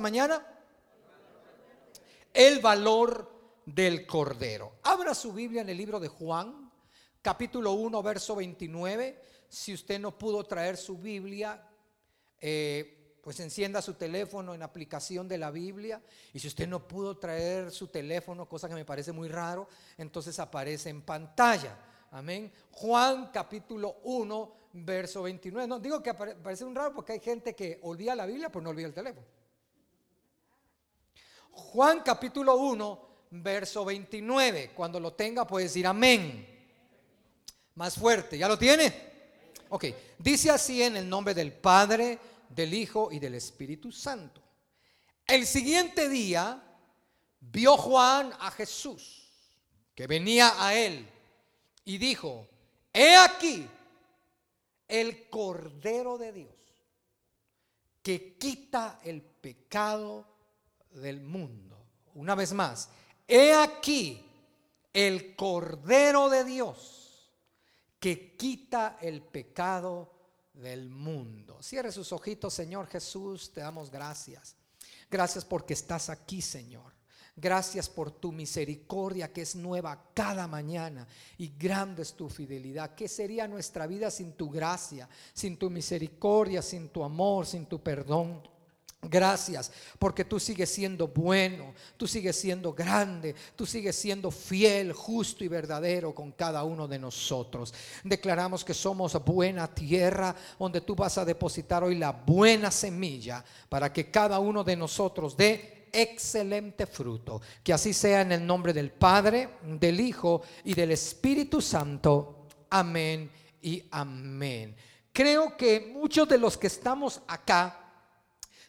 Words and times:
mañana? 0.00 0.46
El 2.32 2.60
valor 2.60 3.62
del 3.64 4.06
cordero. 4.06 4.76
Abra 4.82 5.14
su 5.14 5.32
Biblia 5.32 5.62
en 5.62 5.68
el 5.68 5.76
libro 5.76 6.00
de 6.00 6.08
Juan, 6.08 6.70
capítulo 7.20 7.72
1, 7.72 8.02
verso 8.02 8.36
29. 8.36 9.20
Si 9.48 9.74
usted 9.74 9.98
no 10.00 10.16
pudo 10.16 10.44
traer 10.44 10.76
su 10.76 10.98
Biblia, 10.98 11.66
eh, 12.40 13.18
pues 13.22 13.40
encienda 13.40 13.82
su 13.82 13.94
teléfono 13.94 14.54
en 14.54 14.62
aplicación 14.62 15.28
de 15.28 15.38
la 15.38 15.50
Biblia. 15.50 16.02
Y 16.32 16.38
si 16.38 16.48
usted 16.48 16.66
no 16.66 16.86
pudo 16.86 17.18
traer 17.18 17.70
su 17.70 17.88
teléfono, 17.88 18.48
cosa 18.48 18.68
que 18.68 18.74
me 18.74 18.84
parece 18.84 19.12
muy 19.12 19.28
raro, 19.28 19.68
entonces 19.96 20.38
aparece 20.38 20.90
en 20.90 21.02
pantalla. 21.02 21.76
Amén. 22.10 22.50
Juan 22.70 23.30
capítulo 23.30 23.96
1, 24.04 24.54
verso 24.72 25.22
29. 25.22 25.68
No, 25.68 25.78
digo 25.78 26.02
que 26.02 26.14
parece 26.14 26.64
un 26.64 26.74
raro 26.74 26.94
porque 26.94 27.12
hay 27.12 27.20
gente 27.20 27.54
que 27.54 27.78
olvida 27.82 28.14
la 28.14 28.24
Biblia, 28.26 28.48
pero 28.48 28.62
no 28.62 28.70
olvida 28.70 28.86
el 28.86 28.94
teléfono. 28.94 29.26
Juan 31.50 32.02
capítulo 32.04 32.56
1, 32.56 33.08
verso 33.30 33.84
29. 33.84 34.72
Cuando 34.74 35.00
lo 35.00 35.12
tenga 35.12 35.46
puede 35.46 35.66
decir 35.66 35.86
amén. 35.86 36.46
Más 37.74 37.94
fuerte, 37.94 38.36
¿ya 38.36 38.48
lo 38.48 38.58
tiene? 38.58 39.08
Ok, 39.68 39.84
dice 40.18 40.50
así 40.50 40.82
en 40.82 40.96
el 40.96 41.08
nombre 41.08 41.34
del 41.34 41.52
Padre, 41.52 42.18
del 42.48 42.74
Hijo 42.74 43.10
y 43.12 43.18
del 43.18 43.34
Espíritu 43.34 43.92
Santo. 43.92 44.42
El 45.26 45.46
siguiente 45.46 46.08
día 46.08 46.62
vio 47.40 47.76
Juan 47.76 48.32
a 48.40 48.50
Jesús, 48.50 49.28
que 49.94 50.06
venía 50.06 50.54
a 50.64 50.74
él, 50.74 51.08
y 51.84 51.98
dijo, 51.98 52.48
he 52.92 53.16
aquí 53.16 53.68
el 54.88 55.28
Cordero 55.28 56.16
de 56.16 56.32
Dios 56.32 56.58
que 58.08 58.38
quita 58.38 59.00
el 59.04 59.20
pecado 59.20 60.24
del 60.92 61.20
mundo. 61.20 61.76
Una 62.14 62.34
vez 62.34 62.52
más, 62.52 62.88
he 63.26 63.52
aquí 63.54 64.24
el 64.92 65.36
Cordero 65.36 66.28
de 66.28 66.44
Dios 66.44 67.32
que 68.00 68.36
quita 68.36 68.98
el 69.00 69.22
pecado 69.22 70.12
del 70.54 70.88
mundo. 70.88 71.62
Cierre 71.62 71.92
sus 71.92 72.12
ojitos, 72.12 72.54
Señor 72.54 72.86
Jesús, 72.86 73.52
te 73.52 73.60
damos 73.60 73.90
gracias. 73.90 74.56
Gracias 75.10 75.44
porque 75.44 75.74
estás 75.74 76.10
aquí, 76.10 76.42
Señor. 76.42 76.98
Gracias 77.40 77.88
por 77.88 78.10
tu 78.10 78.32
misericordia 78.32 79.32
que 79.32 79.42
es 79.42 79.54
nueva 79.54 80.10
cada 80.12 80.48
mañana 80.48 81.06
y 81.36 81.54
grande 81.56 82.02
es 82.02 82.14
tu 82.14 82.28
fidelidad. 82.28 82.96
¿Qué 82.96 83.06
sería 83.06 83.46
nuestra 83.46 83.86
vida 83.86 84.10
sin 84.10 84.32
tu 84.32 84.50
gracia, 84.50 85.08
sin 85.32 85.56
tu 85.56 85.70
misericordia, 85.70 86.62
sin 86.62 86.88
tu 86.88 87.04
amor, 87.04 87.46
sin 87.46 87.66
tu 87.66 87.80
perdón? 87.80 88.42
Gracias 89.00 89.70
porque 89.96 90.24
tú 90.24 90.40
sigues 90.40 90.70
siendo 90.70 91.06
bueno, 91.06 91.72
tú 91.96 92.08
sigues 92.08 92.34
siendo 92.34 92.72
grande, 92.72 93.32
tú 93.54 93.64
sigues 93.64 93.94
siendo 93.94 94.30
fiel, 94.32 94.92
justo 94.92 95.44
y 95.44 95.48
verdadero 95.48 96.12
con 96.12 96.32
cada 96.32 96.64
uno 96.64 96.88
de 96.88 96.98
nosotros. 96.98 97.72
Declaramos 98.02 98.64
que 98.64 98.74
somos 98.74 99.14
buena 99.24 99.72
tierra 99.72 100.34
donde 100.58 100.80
tú 100.80 100.96
vas 100.96 101.16
a 101.16 101.24
depositar 101.24 101.84
hoy 101.84 101.94
la 101.94 102.10
buena 102.10 102.72
semilla 102.72 103.44
para 103.68 103.92
que 103.92 104.10
cada 104.10 104.40
uno 104.40 104.64
de 104.64 104.74
nosotros 104.74 105.36
dé 105.36 105.88
excelente 105.92 106.86
fruto. 106.86 107.40
Que 107.62 107.72
así 107.72 107.92
sea 107.92 108.22
en 108.22 108.32
el 108.32 108.44
nombre 108.44 108.72
del 108.72 108.90
Padre, 108.90 109.58
del 109.62 110.00
Hijo 110.00 110.42
y 110.64 110.74
del 110.74 110.90
Espíritu 110.90 111.60
Santo. 111.60 112.46
Amén 112.70 113.30
y 113.62 113.84
amén. 113.92 114.74
Creo 115.12 115.56
que 115.56 115.92
muchos 115.92 116.28
de 116.28 116.38
los 116.38 116.56
que 116.56 116.66
estamos 116.66 117.20
acá, 117.26 117.87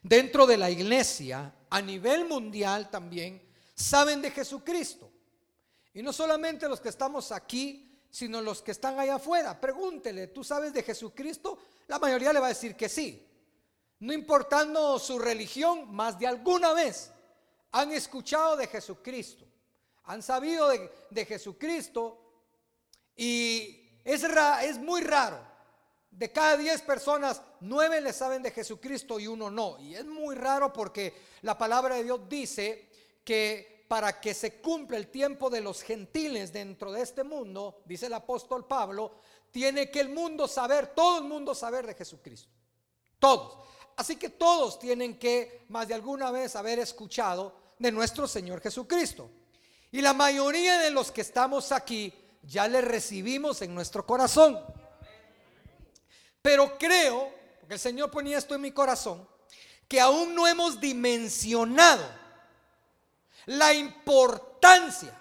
dentro 0.01 0.45
de 0.45 0.57
la 0.57 0.69
iglesia, 0.69 1.53
a 1.69 1.81
nivel 1.81 2.25
mundial 2.25 2.89
también, 2.89 3.41
saben 3.75 4.21
de 4.21 4.31
Jesucristo. 4.31 5.11
Y 5.93 6.01
no 6.01 6.13
solamente 6.13 6.67
los 6.67 6.79
que 6.79 6.89
estamos 6.89 7.31
aquí, 7.31 7.89
sino 8.09 8.41
los 8.41 8.61
que 8.61 8.71
están 8.71 8.99
allá 8.99 9.15
afuera. 9.15 9.59
Pregúntele, 9.59 10.27
¿tú 10.27 10.43
sabes 10.43 10.73
de 10.73 10.83
Jesucristo? 10.83 11.59
La 11.87 11.99
mayoría 11.99 12.33
le 12.33 12.39
va 12.39 12.47
a 12.47 12.49
decir 12.49 12.75
que 12.75 12.89
sí. 12.89 13.25
No 13.99 14.13
importando 14.13 14.97
su 14.99 15.19
religión, 15.19 15.93
más 15.93 16.17
de 16.17 16.27
alguna 16.27 16.73
vez 16.73 17.11
han 17.71 17.91
escuchado 17.91 18.55
de 18.55 18.67
Jesucristo, 18.67 19.45
han 20.05 20.23
sabido 20.23 20.69
de, 21.11 21.25
Jesucristo 21.25 22.19
y 23.15 23.99
es, 24.03 24.23
es 24.63 24.77
muy 24.79 25.01
raro. 25.01 25.48
De 26.11 26.31
cada 26.31 26.57
10 26.57 26.81
personas, 26.81 27.41
9 27.61 28.01
le 28.01 28.13
saben 28.13 28.41
de 28.41 28.51
Jesucristo 28.51 29.19
y 29.19 29.27
uno 29.27 29.49
no. 29.49 29.79
Y 29.79 29.95
es 29.95 30.05
muy 30.05 30.35
raro 30.35 30.73
porque 30.73 31.13
la 31.41 31.57
palabra 31.57 31.95
de 31.95 32.03
Dios 32.03 32.21
dice 32.27 32.89
que 33.23 33.85
para 33.87 34.19
que 34.19 34.33
se 34.33 34.61
cumpla 34.61 34.97
el 34.97 35.07
tiempo 35.07 35.49
de 35.49 35.61
los 35.61 35.81
gentiles 35.81 36.53
dentro 36.53 36.91
de 36.91 37.01
este 37.01 37.23
mundo, 37.23 37.81
dice 37.85 38.05
el 38.05 38.13
apóstol 38.13 38.67
Pablo, 38.67 39.15
tiene 39.51 39.89
que 39.89 39.99
el 39.99 40.09
mundo 40.09 40.47
saber, 40.47 40.87
todo 40.87 41.19
el 41.19 41.23
mundo 41.25 41.55
saber 41.55 41.87
de 41.87 41.95
Jesucristo. 41.95 42.49
Todos. 43.17 43.67
Así 43.95 44.15
que 44.15 44.29
todos 44.29 44.79
tienen 44.79 45.17
que 45.17 45.65
más 45.69 45.87
de 45.87 45.93
alguna 45.93 46.31
vez 46.31 46.55
haber 46.55 46.79
escuchado 46.79 47.55
de 47.79 47.91
nuestro 47.91 48.27
Señor 48.27 48.61
Jesucristo. 48.61 49.29
Y 49.91 50.01
la 50.01 50.13
mayoría 50.13 50.77
de 50.79 50.91
los 50.91 51.11
que 51.11 51.21
estamos 51.21 51.71
aquí 51.71 52.13
ya 52.43 52.67
le 52.67 52.81
recibimos 52.81 53.61
en 53.61 53.73
nuestro 53.73 54.05
corazón. 54.05 54.59
Pero 56.41 56.77
creo, 56.77 57.33
porque 57.59 57.75
el 57.75 57.79
Señor 57.79 58.11
ponía 58.11 58.37
esto 58.37 58.55
en 58.55 58.61
mi 58.61 58.71
corazón, 58.71 59.27
que 59.87 59.99
aún 59.99 60.35
no 60.35 60.47
hemos 60.47 60.79
dimensionado 60.79 62.05
la 63.45 63.73
importancia 63.73 65.17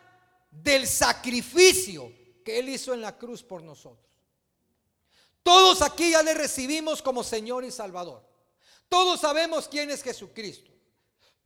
del 0.50 0.86
sacrificio 0.86 2.12
que 2.44 2.58
Él 2.58 2.68
hizo 2.68 2.92
en 2.92 3.00
la 3.00 3.16
cruz 3.16 3.42
por 3.42 3.62
nosotros. 3.62 4.06
Todos 5.42 5.80
aquí 5.82 6.10
ya 6.10 6.22
le 6.22 6.34
recibimos 6.34 7.00
como 7.00 7.24
Señor 7.24 7.64
y 7.64 7.70
Salvador. 7.70 8.22
Todos 8.88 9.20
sabemos 9.20 9.68
quién 9.68 9.90
es 9.90 10.02
Jesucristo. 10.02 10.70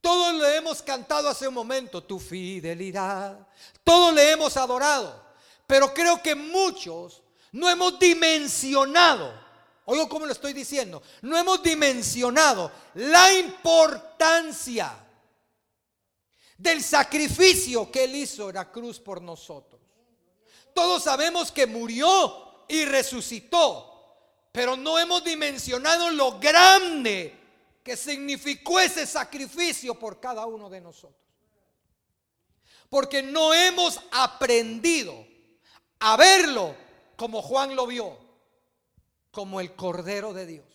Todos 0.01 0.35
le 0.35 0.57
hemos 0.57 0.83
cantado 0.83 1.29
hace 1.29 1.47
un 1.47 1.55
momento, 1.55 2.03
tu 2.03 2.19
fidelidad. 2.19 3.47
Todos 3.85 4.13
le 4.13 4.33
hemos 4.33 4.57
adorado. 4.57 5.25
Pero 5.67 5.95
creo 5.95 6.21
que 6.21 6.35
muchos 6.35 7.23
no 7.53 7.71
hemos 7.71 7.99
dimensionado, 7.99 9.33
oigo 9.87 10.09
cómo 10.09 10.27
lo 10.27 10.33
estoy 10.33 10.53
diciendo, 10.53 11.03
no 11.23 11.37
hemos 11.37 11.63
dimensionado 11.63 12.71
la 12.95 13.33
importancia 13.35 14.97
del 16.57 16.83
sacrificio 16.83 17.91
que 17.91 18.05
Él 18.05 18.17
hizo 18.17 18.49
en 18.49 18.55
la 18.57 18.71
cruz 18.71 19.01
por 19.01 19.21
nosotros. 19.21 19.81
Todos 20.75 21.03
sabemos 21.03 21.53
que 21.53 21.67
murió 21.67 22.65
y 22.69 22.85
resucitó. 22.85 23.91
Pero 24.53 24.77
no 24.77 24.99
hemos 24.99 25.25
dimensionado 25.25 26.11
lo 26.11 26.39
grande 26.39 27.39
que 27.83 27.97
significó 27.97 28.79
ese 28.79 29.07
sacrificio 29.07 29.95
por 29.99 30.21
cada 30.21 30.45
uno 30.47 30.69
de 30.69 30.81
nosotros. 30.81 31.21
Porque 32.91 33.23
no 33.23 33.55
hemos 33.55 33.99
aprendido 34.11 35.27
a 36.01 36.17
verlo 36.19 36.77
como 37.17 37.41
Juan 37.41 37.75
lo 37.75 37.87
vio, 37.87 38.19
como 39.33 39.61
el 39.61 39.75
Cordero 39.75 40.33
de 40.33 40.47
Dios. 40.47 40.67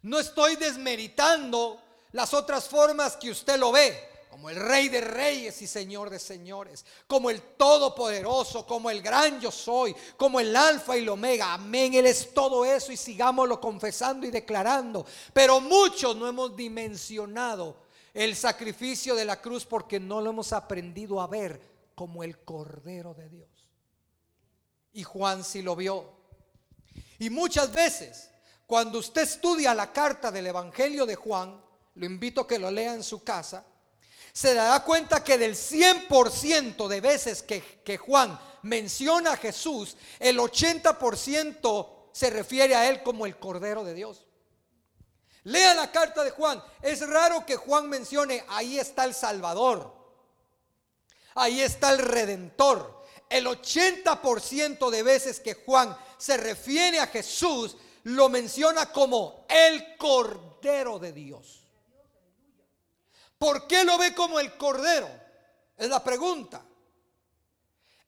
No 0.00 0.18
estoy 0.18 0.56
desmeritando 0.56 1.78
las 2.12 2.32
otras 2.32 2.68
formas 2.68 3.16
que 3.16 3.30
usted 3.30 3.58
lo 3.58 3.72
ve 3.72 4.16
como 4.36 4.50
el 4.50 4.56
rey 4.56 4.90
de 4.90 5.00
reyes 5.00 5.62
y 5.62 5.66
señor 5.66 6.10
de 6.10 6.18
señores, 6.18 6.84
como 7.06 7.30
el 7.30 7.40
todopoderoso, 7.40 8.66
como 8.66 8.90
el 8.90 9.00
gran 9.00 9.40
yo 9.40 9.50
soy, 9.50 9.96
como 10.18 10.38
el 10.40 10.54
alfa 10.54 10.94
y 10.94 11.00
el 11.00 11.08
omega. 11.08 11.54
Amén, 11.54 11.94
Él 11.94 12.04
es 12.04 12.34
todo 12.34 12.62
eso 12.62 12.92
y 12.92 12.98
sigámoslo 12.98 13.58
confesando 13.58 14.26
y 14.26 14.30
declarando. 14.30 15.06
Pero 15.32 15.58
muchos 15.62 16.14
no 16.16 16.28
hemos 16.28 16.54
dimensionado 16.54 17.78
el 18.12 18.36
sacrificio 18.36 19.14
de 19.14 19.24
la 19.24 19.40
cruz 19.40 19.64
porque 19.64 19.98
no 19.98 20.20
lo 20.20 20.28
hemos 20.28 20.52
aprendido 20.52 21.22
a 21.22 21.26
ver 21.28 21.58
como 21.94 22.22
el 22.22 22.38
Cordero 22.40 23.14
de 23.14 23.30
Dios. 23.30 23.48
Y 24.92 25.02
Juan 25.02 25.44
sí 25.44 25.62
lo 25.62 25.74
vio. 25.76 26.15
Y 27.18 27.30
muchas 27.30 27.72
veces, 27.72 28.30
cuando 28.66 28.98
usted 28.98 29.22
estudia 29.22 29.74
la 29.74 29.92
carta 29.92 30.30
del 30.30 30.48
Evangelio 30.48 31.06
de 31.06 31.14
Juan, 31.14 31.62
lo 31.94 32.06
invito 32.06 32.42
a 32.42 32.46
que 32.46 32.58
lo 32.58 32.70
lea 32.70 32.94
en 32.94 33.02
su 33.02 33.24
casa, 33.24 33.64
se 34.32 34.52
dará 34.52 34.84
cuenta 34.84 35.24
que 35.24 35.38
del 35.38 35.54
100% 35.54 36.88
de 36.88 37.00
veces 37.00 37.42
que, 37.42 37.96
Juan 37.96 38.38
menciona 38.62 39.32
a 39.32 39.36
Jesús, 39.38 39.96
el 40.18 40.38
80% 40.38 41.88
se 42.12 42.28
refiere 42.28 42.74
a 42.74 42.86
él 42.88 43.02
como 43.02 43.24
el 43.24 43.38
Cordero 43.38 43.82
de 43.82 43.94
Dios. 43.94 44.26
Lea 45.44 45.72
la 45.72 45.90
carta 45.90 46.22
de 46.22 46.32
Juan. 46.32 46.62
Es 46.82 47.08
raro 47.08 47.46
que 47.46 47.56
Juan 47.56 47.88
mencione, 47.88 48.44
ahí 48.48 48.78
está 48.78 49.06
el 49.06 49.14
Salvador, 49.14 49.96
ahí 51.34 51.62
está 51.62 51.90
el 51.92 51.98
Redentor. 51.98 53.06
El 53.30 53.46
80% 53.46 54.90
de 54.90 55.02
veces 55.02 55.40
que 55.40 55.54
Juan 55.54 55.96
se 56.18 56.36
refiere 56.36 57.00
a 57.00 57.06
Jesús, 57.06 57.76
lo 58.04 58.28
menciona 58.28 58.92
como 58.92 59.46
el 59.48 59.96
Cordero 59.96 60.98
de 60.98 61.12
Dios. 61.12 61.62
¿Por 63.38 63.66
qué 63.66 63.84
lo 63.84 63.98
ve 63.98 64.14
como 64.14 64.40
el 64.40 64.56
cordero? 64.56 65.08
Es 65.76 65.88
la 65.88 66.02
pregunta. 66.02 66.64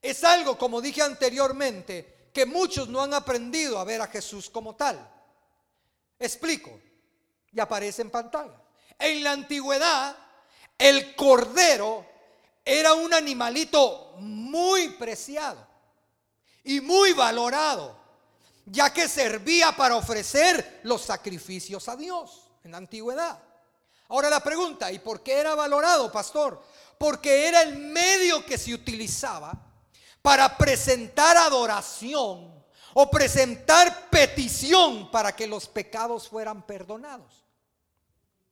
Es 0.01 0.25
algo, 0.25 0.57
como 0.57 0.81
dije 0.81 1.03
anteriormente, 1.03 2.31
que 2.33 2.47
muchos 2.47 2.89
no 2.89 3.03
han 3.03 3.13
aprendido 3.13 3.79
a 3.79 3.85
ver 3.85 4.01
a 4.01 4.07
Jesús 4.07 4.49
como 4.49 4.75
tal. 4.75 4.99
Explico. 6.19 6.81
Y 7.53 7.61
aparece 7.61 8.03
en 8.03 8.11
pantalla. 8.11 8.59
En 8.99 9.23
la 9.23 9.33
antigüedad, 9.33 10.17
el 10.79 11.15
cordero 11.15 12.07
era 12.65 12.95
un 12.95 13.13
animalito 13.13 14.15
muy 14.19 14.91
preciado 14.91 15.68
y 16.69 16.83
muy 16.83 17.15
valorado, 17.15 17.97
ya 18.67 18.93
que 18.93 19.09
servía 19.09 19.73
para 19.73 19.97
ofrecer 19.97 20.81
los 20.83 21.01
sacrificios 21.01 21.89
a 21.89 21.97
Dios 21.97 22.43
en 22.63 22.73
la 22.73 22.77
antigüedad. 22.77 23.39
Ahora 24.09 24.29
la 24.29 24.41
pregunta, 24.41 24.93
¿y 24.93 24.99
por 24.99 25.23
qué 25.23 25.39
era 25.39 25.55
valorado, 25.55 26.13
pastor? 26.13 26.63
Porque 26.99 27.49
era 27.49 27.63
el 27.63 27.79
medio 27.79 28.45
que 28.45 28.59
se 28.59 28.75
utilizaba 28.75 29.59
para 30.21 30.59
presentar 30.59 31.39
adoración 31.39 32.63
o 32.93 33.11
presentar 33.11 34.11
petición 34.11 35.11
para 35.11 35.35
que 35.35 35.47
los 35.47 35.69
pecados 35.69 36.29
fueran 36.29 36.67
perdonados. 36.67 37.47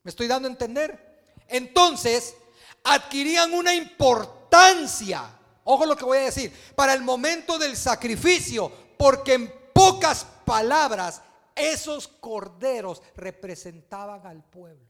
¿Me 0.02 0.08
estoy 0.08 0.26
dando 0.26 0.48
a 0.48 0.52
entender? 0.52 1.20
Entonces, 1.48 2.34
adquirían 2.82 3.52
una 3.52 3.74
importancia, 3.74 5.35
ojo 5.66 5.84
lo 5.84 5.96
que 5.96 6.04
voy 6.04 6.18
a 6.18 6.22
decir, 6.22 6.52
para 6.74 6.94
el 6.94 7.02
momento 7.02 7.58
del 7.58 7.76
sacrificio, 7.76 8.72
porque 8.96 9.34
en 9.34 9.52
pocas 9.74 10.24
palabras, 10.44 11.22
esos 11.54 12.08
corderos 12.08 13.02
representaban 13.14 14.26
al 14.26 14.42
pueblo. 14.44 14.86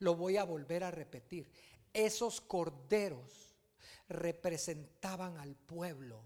Lo 0.00 0.14
voy 0.14 0.36
a 0.36 0.44
volver 0.44 0.84
a 0.84 0.90
repetir. 0.90 1.50
Esos 1.92 2.40
corderos 2.40 3.56
representaban 4.08 5.38
al 5.38 5.54
pueblo. 5.56 6.22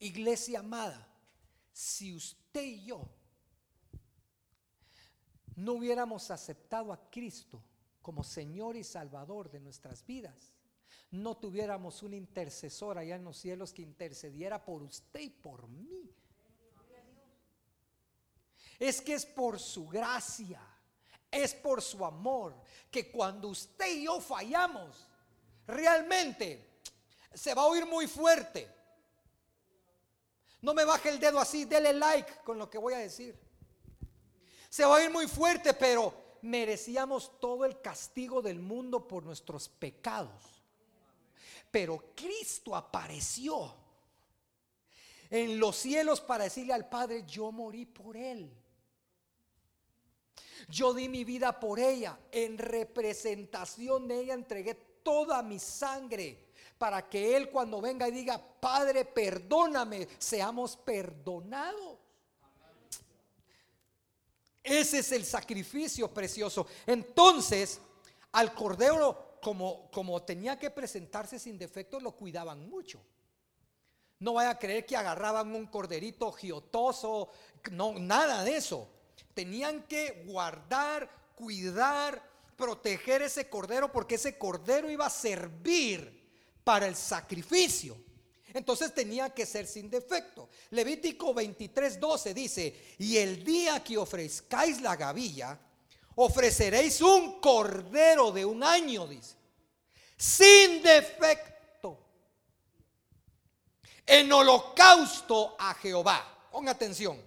Iglesia 0.00 0.60
amada, 0.60 1.06
si 1.72 2.14
usted 2.14 2.62
y 2.62 2.84
yo 2.86 3.08
no 5.56 5.74
hubiéramos 5.74 6.30
aceptado 6.30 6.92
a 6.92 7.10
Cristo 7.10 7.62
como 8.04 8.22
Señor 8.22 8.76
y 8.76 8.84
Salvador 8.84 9.50
de 9.50 9.60
nuestras 9.60 10.04
vidas, 10.04 10.52
no 11.10 11.38
tuviéramos 11.38 12.02
un 12.02 12.12
intercesor 12.12 12.98
allá 12.98 13.16
en 13.16 13.24
los 13.24 13.38
cielos 13.38 13.72
que 13.72 13.80
intercediera 13.80 14.62
por 14.62 14.82
usted 14.82 15.20
y 15.20 15.30
por 15.30 15.66
mí. 15.68 16.14
Es 18.78 19.00
que 19.00 19.14
es 19.14 19.24
por 19.24 19.58
su 19.58 19.88
gracia, 19.88 20.60
es 21.30 21.54
por 21.54 21.80
su 21.80 22.04
amor, 22.04 22.54
que 22.90 23.10
cuando 23.10 23.48
usted 23.48 23.90
y 23.96 24.04
yo 24.04 24.20
fallamos, 24.20 25.08
realmente 25.66 26.82
se 27.32 27.54
va 27.54 27.62
a 27.62 27.68
oír 27.68 27.86
muy 27.86 28.06
fuerte. 28.06 28.70
No 30.60 30.74
me 30.74 30.84
baje 30.84 31.08
el 31.08 31.18
dedo 31.18 31.40
así, 31.40 31.64
dele 31.64 31.94
like 31.94 32.40
con 32.44 32.58
lo 32.58 32.68
que 32.68 32.76
voy 32.76 32.92
a 32.92 32.98
decir. 32.98 33.34
Se 34.68 34.84
va 34.84 34.98
a 34.98 35.04
ir 35.04 35.10
muy 35.10 35.26
fuerte, 35.26 35.72
pero 35.72 36.23
merecíamos 36.44 37.40
todo 37.40 37.64
el 37.64 37.80
castigo 37.80 38.42
del 38.42 38.60
mundo 38.60 39.08
por 39.08 39.24
nuestros 39.24 39.68
pecados. 39.68 40.62
Pero 41.70 42.12
Cristo 42.14 42.76
apareció 42.76 43.74
en 45.30 45.58
los 45.58 45.74
cielos 45.76 46.20
para 46.20 46.44
decirle 46.44 46.72
al 46.72 46.88
Padre, 46.88 47.24
yo 47.26 47.50
morí 47.50 47.86
por 47.86 48.16
Él. 48.16 48.50
Yo 50.68 50.94
di 50.94 51.08
mi 51.08 51.24
vida 51.24 51.58
por 51.58 51.80
ella. 51.80 52.18
En 52.30 52.58
representación 52.58 54.06
de 54.06 54.20
ella 54.20 54.34
entregué 54.34 54.74
toda 55.02 55.42
mi 55.42 55.58
sangre 55.58 56.50
para 56.78 57.08
que 57.08 57.36
Él 57.36 57.50
cuando 57.50 57.80
venga 57.80 58.06
y 58.08 58.12
diga, 58.12 58.38
Padre, 58.38 59.04
perdóname, 59.04 60.06
seamos 60.18 60.76
perdonados. 60.76 62.03
Ese 64.64 65.00
es 65.00 65.12
el 65.12 65.26
sacrificio 65.26 66.12
precioso. 66.12 66.66
Entonces, 66.86 67.80
al 68.32 68.54
cordero, 68.54 69.38
como, 69.42 69.90
como 69.90 70.22
tenía 70.22 70.58
que 70.58 70.70
presentarse 70.70 71.38
sin 71.38 71.58
defecto, 71.58 72.00
lo 72.00 72.12
cuidaban 72.12 72.66
mucho. 72.68 73.04
No 74.20 74.32
vaya 74.32 74.50
a 74.50 74.58
creer 74.58 74.86
que 74.86 74.96
agarraban 74.96 75.54
un 75.54 75.66
corderito 75.66 76.32
giotoso, 76.32 77.28
no, 77.70 77.98
nada 77.98 78.42
de 78.42 78.56
eso. 78.56 78.88
Tenían 79.34 79.82
que 79.82 80.24
guardar, 80.26 81.10
cuidar, 81.34 82.22
proteger 82.56 83.20
ese 83.20 83.50
cordero, 83.50 83.92
porque 83.92 84.14
ese 84.14 84.38
cordero 84.38 84.90
iba 84.90 85.04
a 85.04 85.10
servir 85.10 86.24
para 86.64 86.86
el 86.86 86.96
sacrificio. 86.96 87.98
Entonces 88.54 88.94
tenía 88.94 89.30
que 89.30 89.44
ser 89.44 89.66
sin 89.66 89.90
defecto. 89.90 90.48
Levítico 90.70 91.34
23, 91.34 91.98
12 91.98 92.32
dice, 92.32 92.94
y 92.98 93.16
el 93.16 93.44
día 93.44 93.82
que 93.82 93.98
ofrezcáis 93.98 94.80
la 94.80 94.94
gavilla, 94.94 95.58
ofreceréis 96.14 97.00
un 97.00 97.40
cordero 97.40 98.30
de 98.30 98.44
un 98.44 98.62
año, 98.62 99.08
dice, 99.08 99.34
sin 100.16 100.80
defecto, 100.84 101.98
en 104.06 104.32
holocausto 104.32 105.56
a 105.58 105.74
Jehová. 105.74 106.46
Ponga 106.52 106.70
atención. 106.70 107.20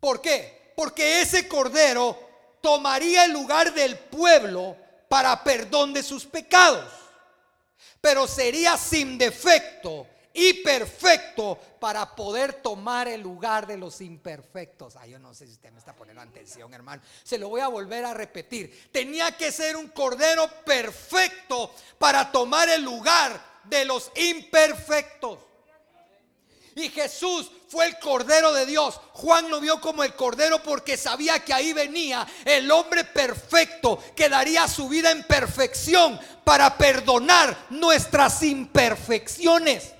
¿Por 0.00 0.20
qué? 0.20 0.72
Porque 0.74 1.22
ese 1.22 1.46
cordero 1.46 2.18
tomaría 2.60 3.26
el 3.26 3.32
lugar 3.32 3.72
del 3.72 3.96
pueblo 3.96 4.76
para 5.08 5.44
perdón 5.44 5.92
de 5.92 6.02
sus 6.02 6.26
pecados, 6.26 6.90
pero 8.00 8.26
sería 8.26 8.76
sin 8.76 9.16
defecto 9.16 10.08
y 10.36 10.52
perfecto 10.62 11.58
para 11.80 12.14
poder 12.14 12.52
tomar 12.60 13.08
el 13.08 13.22
lugar 13.22 13.66
de 13.66 13.78
los 13.78 14.02
imperfectos. 14.02 14.94
Ay, 14.96 15.12
yo 15.12 15.18
no 15.18 15.32
sé 15.32 15.46
si 15.46 15.52
usted 15.54 15.72
me 15.72 15.78
está 15.78 15.96
poniendo 15.96 16.20
atención, 16.20 16.72
hermano. 16.74 17.02
Se 17.24 17.38
lo 17.38 17.48
voy 17.48 17.62
a 17.62 17.68
volver 17.68 18.04
a 18.04 18.12
repetir. 18.12 18.90
Tenía 18.92 19.34
que 19.34 19.50
ser 19.50 19.76
un 19.76 19.88
cordero 19.88 20.46
perfecto 20.66 21.74
para 21.98 22.30
tomar 22.30 22.68
el 22.68 22.82
lugar 22.82 23.40
de 23.64 23.86
los 23.86 24.12
imperfectos. 24.14 25.38
Y 26.74 26.90
Jesús 26.90 27.50
fue 27.68 27.86
el 27.86 27.98
Cordero 27.98 28.52
de 28.52 28.66
Dios. 28.66 29.00
Juan 29.14 29.48
lo 29.48 29.60
vio 29.60 29.80
como 29.80 30.04
el 30.04 30.14
Cordero 30.14 30.62
porque 30.62 30.98
sabía 30.98 31.42
que 31.42 31.54
ahí 31.54 31.72
venía 31.72 32.26
el 32.44 32.70
hombre 32.70 33.04
perfecto 33.04 33.98
que 34.14 34.28
daría 34.28 34.68
su 34.68 34.86
vida 34.86 35.10
en 35.10 35.24
perfección 35.24 36.20
para 36.44 36.76
perdonar 36.76 37.56
nuestras 37.70 38.42
imperfecciones. 38.42 39.95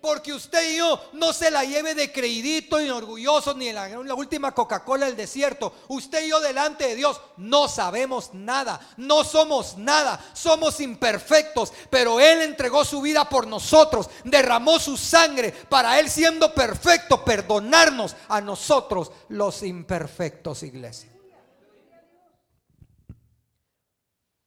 Porque 0.00 0.32
usted 0.32 0.72
y 0.72 0.76
yo 0.76 1.00
no 1.14 1.32
se 1.32 1.50
la 1.50 1.64
lleve 1.64 1.94
de 1.94 2.12
creidito 2.12 2.80
y 2.80 2.88
orgulloso 2.88 3.52
ni 3.54 3.68
en 3.68 3.74
la, 3.74 3.88
la, 3.88 4.14
última 4.14 4.52
Coca-Cola 4.52 5.06
del 5.06 5.16
desierto. 5.16 5.74
Usted 5.88 6.24
y 6.24 6.28
yo 6.28 6.40
delante 6.40 6.86
de 6.86 6.94
Dios 6.94 7.20
no 7.36 7.66
sabemos 7.66 8.32
nada, 8.32 8.80
no 8.96 9.24
somos 9.24 9.76
nada, 9.76 10.24
somos 10.34 10.80
imperfectos. 10.80 11.72
Pero 11.90 12.20
Él 12.20 12.42
entregó 12.42 12.84
su 12.84 13.00
vida 13.00 13.28
por 13.28 13.48
nosotros, 13.48 14.08
derramó 14.22 14.78
su 14.78 14.96
sangre 14.96 15.50
para 15.50 15.98
Él 15.98 16.08
siendo 16.08 16.54
perfecto, 16.54 17.24
perdonarnos 17.24 18.14
a 18.28 18.40
nosotros 18.40 19.10
los 19.28 19.64
imperfectos, 19.64 20.62
iglesia. 20.62 21.10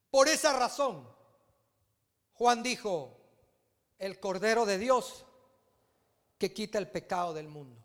Por 0.09 0.27
esa 0.29 0.53
razón, 0.57 1.07
Juan 2.33 2.63
dijo, 2.63 3.17
el 3.97 4.19
Cordero 4.19 4.65
de 4.65 4.77
Dios 4.77 5.25
que 6.41 6.51
quita 6.51 6.79
el 6.79 6.89
pecado 6.89 7.35
del 7.35 7.47
mundo. 7.47 7.79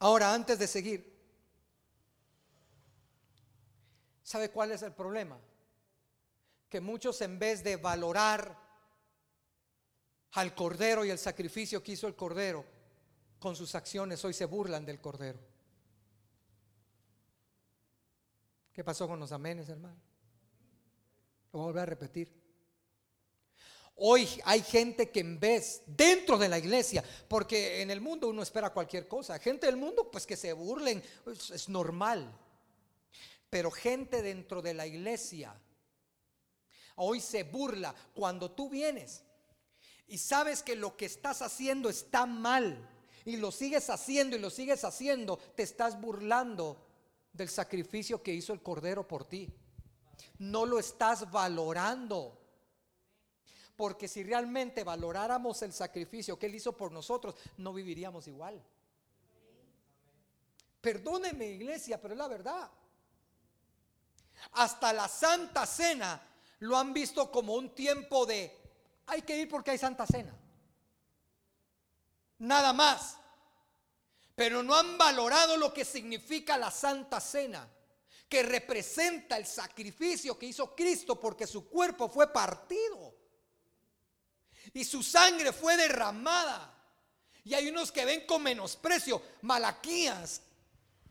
Ahora, 0.00 0.34
antes 0.34 0.58
de 0.58 0.66
seguir, 0.66 1.16
¿sabe 4.24 4.50
cuál 4.50 4.72
es 4.72 4.82
el 4.82 4.92
problema? 4.92 5.38
Que 6.68 6.80
muchos 6.80 7.20
en 7.20 7.38
vez 7.38 7.62
de 7.62 7.76
valorar 7.76 8.58
al 10.32 10.52
cordero 10.52 11.04
y 11.04 11.10
el 11.10 11.18
sacrificio 11.20 11.80
que 11.80 11.92
hizo 11.92 12.08
el 12.08 12.16
cordero 12.16 12.64
con 13.38 13.54
sus 13.54 13.72
acciones, 13.76 14.24
hoy 14.24 14.34
se 14.34 14.46
burlan 14.46 14.84
del 14.84 15.00
cordero. 15.00 15.38
¿Qué 18.72 18.82
pasó 18.82 19.06
con 19.06 19.20
los 19.20 19.30
amenes, 19.30 19.68
hermano? 19.68 20.00
Lo 21.52 21.60
voy 21.60 21.62
a 21.62 21.66
volver 21.66 21.82
a 21.84 21.86
repetir. 21.86 22.45
Hoy 23.96 24.28
hay 24.44 24.62
gente 24.62 25.10
que 25.10 25.20
en 25.20 25.40
vez, 25.40 25.82
dentro 25.86 26.36
de 26.36 26.48
la 26.48 26.58
iglesia, 26.58 27.02
porque 27.28 27.80
en 27.80 27.90
el 27.90 28.00
mundo 28.00 28.28
uno 28.28 28.42
espera 28.42 28.72
cualquier 28.72 29.08
cosa, 29.08 29.38
gente 29.38 29.66
del 29.66 29.76
mundo 29.76 30.10
pues 30.10 30.26
que 30.26 30.36
se 30.36 30.52
burlen, 30.52 31.02
es, 31.26 31.50
es 31.50 31.68
normal, 31.68 32.30
pero 33.48 33.70
gente 33.70 34.20
dentro 34.20 34.60
de 34.60 34.74
la 34.74 34.86
iglesia 34.86 35.58
hoy 36.96 37.20
se 37.20 37.44
burla 37.44 37.94
cuando 38.14 38.50
tú 38.50 38.68
vienes 38.68 39.22
y 40.08 40.18
sabes 40.18 40.62
que 40.62 40.76
lo 40.76 40.96
que 40.96 41.06
estás 41.06 41.42
haciendo 41.42 41.88
está 41.88 42.26
mal 42.26 42.88
y 43.24 43.36
lo 43.36 43.50
sigues 43.50 43.90
haciendo 43.90 44.36
y 44.36 44.38
lo 44.38 44.50
sigues 44.50 44.84
haciendo, 44.84 45.36
te 45.54 45.62
estás 45.62 46.00
burlando 46.00 46.86
del 47.32 47.48
sacrificio 47.48 48.22
que 48.22 48.32
hizo 48.32 48.52
el 48.52 48.62
Cordero 48.62 49.06
por 49.06 49.24
ti. 49.24 49.52
No 50.38 50.64
lo 50.64 50.78
estás 50.78 51.30
valorando. 51.30 52.38
Porque 53.76 54.08
si 54.08 54.22
realmente 54.22 54.82
valoráramos 54.84 55.60
el 55.62 55.72
sacrificio 55.72 56.38
que 56.38 56.46
Él 56.46 56.54
hizo 56.54 56.72
por 56.72 56.90
nosotros, 56.90 57.34
no 57.58 57.74
viviríamos 57.74 58.26
igual. 58.26 58.62
Perdóneme 60.80 61.46
iglesia, 61.46 62.00
pero 62.00 62.14
es 62.14 62.18
la 62.18 62.28
verdad. 62.28 62.70
Hasta 64.52 64.92
la 64.92 65.08
Santa 65.08 65.66
Cena 65.66 66.22
lo 66.60 66.78
han 66.78 66.94
visto 66.94 67.30
como 67.30 67.54
un 67.54 67.74
tiempo 67.74 68.24
de, 68.24 68.56
hay 69.06 69.22
que 69.22 69.36
ir 69.36 69.48
porque 69.48 69.72
hay 69.72 69.78
Santa 69.78 70.06
Cena. 70.06 70.34
Nada 72.38 72.72
más. 72.72 73.18
Pero 74.34 74.62
no 74.62 74.74
han 74.74 74.96
valorado 74.96 75.56
lo 75.56 75.72
que 75.72 75.84
significa 75.84 76.58
la 76.58 76.70
Santa 76.70 77.20
Cena, 77.20 77.68
que 78.28 78.42
representa 78.42 79.36
el 79.36 79.46
sacrificio 79.46 80.38
que 80.38 80.46
hizo 80.46 80.74
Cristo 80.74 81.18
porque 81.18 81.46
su 81.46 81.68
cuerpo 81.68 82.08
fue 82.08 82.32
partido 82.32 83.15
y 84.76 84.84
su 84.84 85.02
sangre 85.02 85.54
fue 85.54 85.74
derramada. 85.74 86.70
Y 87.44 87.54
hay 87.54 87.68
unos 87.70 87.90
que 87.90 88.04
ven 88.04 88.26
con 88.26 88.42
menosprecio. 88.42 89.22
Malaquías, 89.40 90.42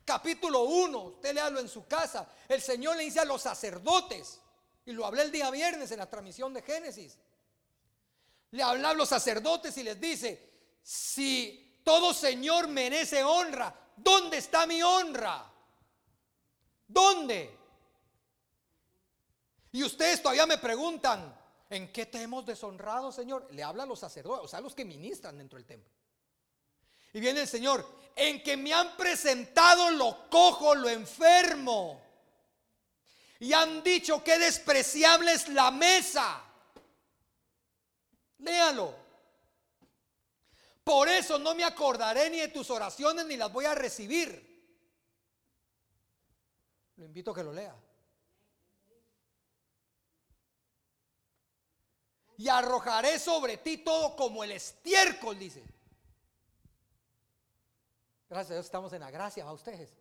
capítulo 0.06 0.66
1, 0.66 1.00
usted 1.00 1.34
léalo 1.34 1.60
en 1.60 1.68
su 1.68 1.88
casa. 1.88 2.30
El 2.48 2.62
Señor 2.62 2.96
le 2.96 3.06
dice 3.06 3.22
a 3.22 3.26
los 3.26 3.42
sacerdotes, 3.42 4.40
y 4.86 4.92
lo 4.92 5.04
hablé 5.04 5.24
el 5.24 5.32
día 5.32 5.50
viernes 5.50 5.90
en 5.90 5.98
la 5.98 6.08
transmisión 6.08 6.54
de 6.54 6.62
Génesis. 6.62 7.18
Le 8.52 8.62
habla 8.62 8.92
a 8.92 8.94
los 8.94 9.10
sacerdotes 9.10 9.76
y 9.78 9.84
les 9.84 10.00
dice, 10.00 10.48
si 10.84 11.80
todo 11.84 12.14
Señor 12.14 12.68
merece 12.68 13.24
honra, 13.24 13.76
¿dónde 13.98 14.38
está 14.38 14.68
mi 14.68 14.84
honra? 14.84 15.44
¿Dónde? 16.88 17.58
Y 19.72 19.84
ustedes 19.84 20.22
todavía 20.22 20.46
me 20.46 20.60
preguntan, 20.60 21.35
¿en 21.70 21.92
qué 21.92 22.06
te 22.06 22.22
hemos 22.22 22.46
deshonrado, 22.46 23.12
Señor? 23.12 23.48
Le 23.52 23.64
habla 23.64 23.84
a 23.84 23.86
los 23.86 24.00
sacerdotes, 24.00 24.46
o 24.46 24.48
sea, 24.48 24.60
a 24.60 24.62
los 24.62 24.76
que 24.76 24.86
ministran 24.86 25.38
dentro 25.38 25.58
del 25.58 25.66
templo. 25.66 25.92
Y 27.14 27.20
viene 27.20 27.42
el 27.42 27.48
Señor, 27.48 27.88
en 28.16 28.44
que 28.44 28.58
me 28.58 28.74
han 28.74 28.96
presentado 28.98 29.92
lo 29.92 30.30
cojo, 30.30 30.76
lo 30.76 30.90
enfermo. 30.90 32.02
Y 33.40 33.54
han 33.54 33.84
dicho 33.84 34.24
que 34.24 34.38
despreciable 34.38 35.34
es 35.34 35.48
la 35.50 35.72
mesa. 35.72 36.44
Léalo. 38.40 39.06
Por 40.84 41.10
eso 41.10 41.40
no 41.40 41.56
me 41.56 41.64
acordaré 41.64 42.30
ni 42.30 42.40
de 42.40 42.50
tus 42.50 42.70
oraciones 42.70 43.26
ni 43.26 43.38
las 43.38 43.52
voy 43.52 43.66
a 43.66 43.74
recibir. 43.74 44.46
Lo 46.98 47.06
invito 47.06 47.32
a 47.32 47.36
que 47.36 47.44
lo 47.44 47.52
lea. 47.52 47.76
Y 52.38 52.50
arrojaré 52.50 53.20
sobre 53.20 53.58
ti 53.58 53.78
todo 53.78 54.16
como 54.16 54.44
el 54.44 54.52
estiércol, 54.52 55.40
dice. 55.40 55.64
Gracias 58.30 58.52
a 58.52 58.54
Dios 58.56 58.66
estamos 58.66 58.92
en 58.94 59.02
la 59.02 59.12
gracia, 59.12 59.44
a 59.46 59.54
ustedes. 59.54 59.94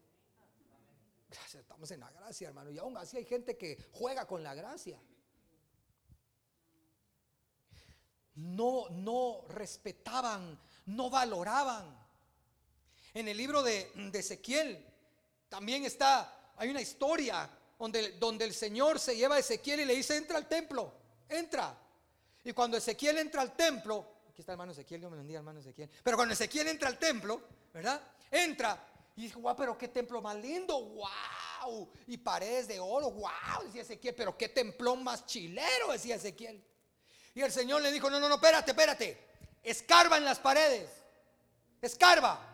Gracias, 1.29 1.63
estamos 1.63 1.91
en 1.91 2.01
la 2.01 2.11
gracia, 2.11 2.49
hermano. 2.49 2.71
Y 2.71 2.79
aún 2.79 2.97
así 2.97 3.17
hay 3.17 3.25
gente 3.25 3.57
que 3.57 3.91
juega 3.93 4.27
con 4.27 4.43
la 4.43 4.55
gracia. 4.55 5.01
No, 8.35 8.89
no 8.91 9.45
respetaban 9.49 10.59
no 10.87 11.11
valoraban. 11.11 11.85
En 13.13 13.29
el 13.29 13.37
libro 13.37 13.63
de, 13.63 13.91
Ezequiel 14.13 14.85
también 15.49 15.85
está, 15.85 16.53
hay 16.57 16.69
una 16.69 16.81
historia 16.81 17.49
donde, 17.79 18.13
donde 18.13 18.45
el 18.45 18.55
Señor 18.55 18.99
se 18.99 19.17
lleva 19.17 19.37
a 19.37 19.39
Ezequiel 19.39 19.81
y 19.81 19.85
le 19.85 19.95
dice, 19.95 20.17
entra 20.17 20.37
al 20.37 20.49
templo, 20.49 20.93
entra. 21.29 21.79
Y 22.45 22.53
cuando 22.53 22.77
Ezequiel 22.77 23.19
entra 23.19 23.41
al 23.41 23.57
templo, 23.57 24.07
aquí 24.29 24.43
está 24.43 24.53
el 24.53 24.55
hermano 24.55 24.73
Ezequiel, 24.73 25.01
Dios 25.01 25.11
me 25.11 25.17
bendiga 25.17 25.39
hermano 25.39 25.61
Ezequiel, 25.61 25.91
pero 26.03 26.17
cuando 26.17 26.35
Ezequiel 26.35 26.69
entra 26.69 26.89
al 26.89 26.99
templo, 26.99 27.41
¿verdad? 27.73 28.01
Entra 28.31 28.87
y 29.17 29.23
dice, 29.23 29.37
guau, 29.37 29.57
pero 29.57 29.79
qué 29.79 29.89
templo 29.89 30.21
más 30.21 30.37
lindo, 30.37 30.79
wow, 30.79 31.91
y 32.07 32.19
paredes 32.19 32.69
de 32.69 32.79
oro, 32.79 33.11
wow, 33.13 33.65
decía 33.65 33.83
Ezequiel, 33.83 34.15
pero 34.15 34.37
qué 34.37 34.51
templón 34.51 35.03
más 35.03 35.25
chilero, 35.25 35.93
decía 35.93 36.17
Ezequiel. 36.17 36.63
Y 37.35 37.41
el 37.41 37.51
Señor 37.51 37.81
le 37.81 37.91
dijo, 37.91 38.11
no, 38.11 38.21
no, 38.21 38.29
no, 38.29 38.35
espérate, 38.35 38.73
espérate, 38.73 39.29
escarba 39.63 40.19
en 40.19 40.25
las 40.25 40.39
paredes, 40.39 40.91
escarba. 41.81 42.51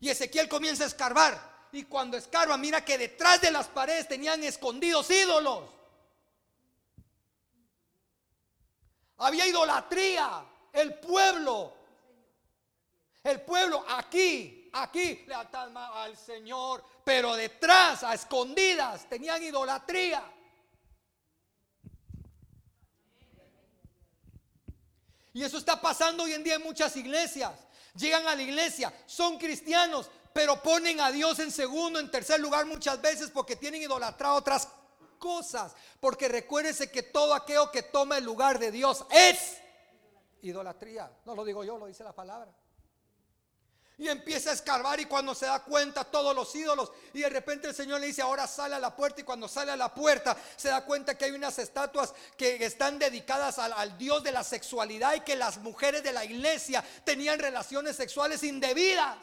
Y 0.00 0.08
Ezequiel 0.08 0.48
comienza 0.48 0.84
a 0.84 0.86
escarbar. 0.86 1.50
Y 1.72 1.84
cuando 1.84 2.16
escarba, 2.16 2.56
mira 2.56 2.84
que 2.84 2.96
detrás 2.96 3.40
de 3.40 3.50
las 3.50 3.68
paredes 3.68 4.08
tenían 4.08 4.42
escondidos 4.42 5.10
ídolos. 5.10 5.79
Había 9.20 9.46
idolatría. 9.46 10.44
El 10.72 10.94
pueblo, 10.94 11.74
el 13.24 13.40
pueblo 13.42 13.84
aquí, 13.88 14.70
aquí 14.72 15.24
le 15.26 15.34
al 15.34 16.16
Señor, 16.16 16.84
pero 17.04 17.34
detrás, 17.34 18.04
a 18.04 18.14
escondidas, 18.14 19.08
tenían 19.08 19.42
idolatría. 19.42 20.22
Y 25.32 25.42
eso 25.42 25.58
está 25.58 25.80
pasando 25.80 26.24
hoy 26.24 26.32
en 26.32 26.44
día 26.44 26.54
en 26.54 26.62
muchas 26.62 26.96
iglesias. 26.96 27.52
Llegan 27.94 28.26
a 28.28 28.34
la 28.34 28.42
iglesia, 28.42 28.92
son 29.06 29.38
cristianos, 29.38 30.08
pero 30.32 30.62
ponen 30.62 31.00
a 31.00 31.10
Dios 31.10 31.40
en 31.40 31.50
segundo, 31.50 31.98
en 31.98 32.10
tercer 32.10 32.40
lugar 32.40 32.64
muchas 32.66 33.00
veces 33.02 33.30
porque 33.30 33.56
tienen 33.56 33.82
idolatrado 33.82 34.36
otras 34.36 34.68
cosas. 35.20 35.72
Porque 36.00 36.26
recuérdese 36.28 36.90
que 36.90 37.04
todo 37.04 37.34
aquello 37.34 37.70
que 37.70 37.84
toma 37.84 38.18
el 38.18 38.24
lugar 38.24 38.58
de 38.58 38.72
Dios 38.72 39.06
es 39.10 39.58
idolatría. 40.42 41.08
No 41.24 41.36
lo 41.36 41.44
digo 41.44 41.62
yo, 41.62 41.78
lo 41.78 41.86
dice 41.86 42.02
la 42.02 42.12
palabra. 42.12 42.50
Y 43.98 44.08
empieza 44.08 44.48
a 44.48 44.54
escarbar 44.54 44.98
y 44.98 45.04
cuando 45.04 45.34
se 45.34 45.44
da 45.44 45.62
cuenta 45.62 46.04
todos 46.04 46.34
los 46.34 46.54
ídolos 46.54 46.90
y 47.12 47.20
de 47.20 47.28
repente 47.28 47.68
el 47.68 47.74
Señor 47.74 48.00
le 48.00 48.06
dice, 48.06 48.22
ahora 48.22 48.46
sale 48.46 48.74
a 48.74 48.78
la 48.78 48.96
puerta 48.96 49.20
y 49.20 49.24
cuando 49.24 49.46
sale 49.46 49.72
a 49.72 49.76
la 49.76 49.94
puerta 49.94 50.34
se 50.56 50.70
da 50.70 50.86
cuenta 50.86 51.18
que 51.18 51.26
hay 51.26 51.32
unas 51.32 51.58
estatuas 51.58 52.14
que 52.34 52.64
están 52.64 52.98
dedicadas 52.98 53.58
al, 53.58 53.74
al 53.74 53.98
Dios 53.98 54.22
de 54.22 54.32
la 54.32 54.42
sexualidad 54.42 55.12
y 55.16 55.20
que 55.20 55.36
las 55.36 55.58
mujeres 55.58 56.02
de 56.02 56.12
la 56.14 56.24
iglesia 56.24 56.82
tenían 57.04 57.38
relaciones 57.38 57.94
sexuales 57.94 58.42
indebidas. 58.42 59.18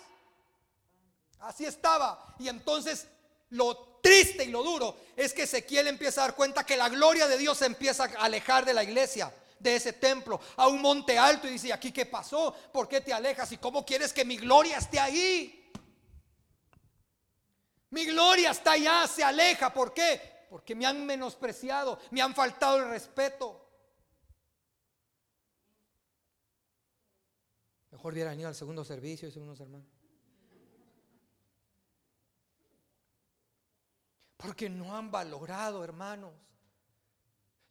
Así 1.39 1.65
estaba. 1.65 2.35
Y 2.37 2.47
entonces 2.47 3.07
lo 3.49 3.99
triste 4.01 4.43
y 4.43 4.51
lo 4.51 4.63
duro 4.63 4.95
es 5.15 5.33
que 5.33 5.43
Ezequiel 5.43 5.87
empieza 5.87 6.21
a 6.21 6.27
dar 6.27 6.35
cuenta 6.35 6.65
que 6.65 6.77
la 6.77 6.89
gloria 6.89 7.27
de 7.27 7.37
Dios 7.37 7.57
se 7.57 7.65
empieza 7.65 8.05
a 8.05 8.25
alejar 8.25 8.65
de 8.65 8.73
la 8.73 8.83
iglesia 8.83 9.33
de 9.59 9.75
ese 9.75 9.93
templo 9.93 10.39
a 10.55 10.67
un 10.67 10.81
monte 10.81 11.17
alto 11.17 11.47
y 11.47 11.51
dice, 11.51 11.73
¿aquí 11.73 11.91
qué 11.91 12.05
pasó? 12.05 12.55
¿Por 12.71 12.87
qué 12.87 13.01
te 13.01 13.13
alejas? 13.13 13.51
¿Y 13.51 13.57
cómo 13.57 13.85
quieres 13.85 14.13
que 14.13 14.25
mi 14.25 14.37
gloria 14.37 14.77
esté 14.77 14.99
ahí? 14.99 15.71
Mi 17.89 18.05
gloria 18.05 18.51
está 18.51 18.73
allá, 18.73 19.07
se 19.07 19.23
aleja. 19.23 19.73
¿Por 19.73 19.93
qué? 19.93 20.47
Porque 20.49 20.75
me 20.75 20.85
han 20.85 21.05
menospreciado, 21.05 21.99
me 22.11 22.21
han 22.21 22.35
faltado 22.35 22.77
el 22.77 22.89
respeto. 22.89 23.63
Mejor 27.91 28.13
hubiera 28.13 28.29
venido 28.29 28.49
al 28.49 28.55
segundo 28.55 28.83
servicio, 28.85 29.29
unos 29.41 29.59
hermanos. 29.59 29.96
Porque 34.37 34.69
no 34.69 34.95
han 34.95 35.11
valorado, 35.11 35.83
hermanos 35.83 36.33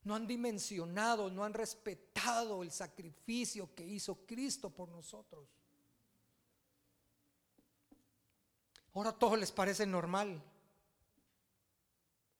no 0.06 0.14
han 0.14 0.25
dimensionado, 0.25 1.28
no 1.30 1.42
han 1.42 1.52
respetado 1.52 2.62
el 2.62 2.70
sacrificio 2.70 3.75
que 3.75 3.85
hizo 3.85 4.25
Cristo 4.25 4.70
por 4.70 4.88
nosotros. 4.88 5.49
Ahora 8.94 9.11
todo 9.11 9.35
les 9.37 9.50
parece 9.50 9.85
normal. 9.85 10.40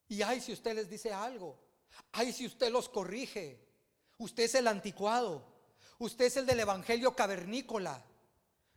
Y 0.09 0.23
ay 0.23 0.41
si 0.41 0.53
usted 0.53 0.77
les 0.77 0.89
dice 0.89 1.13
algo, 1.13 1.59
ay 2.13 2.33
si 2.33 2.47
usted 2.47 2.71
los 2.71 2.89
corrige, 2.89 3.61
usted 4.19 4.45
es 4.45 4.55
el 4.55 4.69
anticuado, 4.69 5.45
usted 5.99 6.27
es 6.27 6.37
el 6.37 6.47
del 6.47 6.61
evangelio 6.61 7.17
cavernícola, 7.17 8.01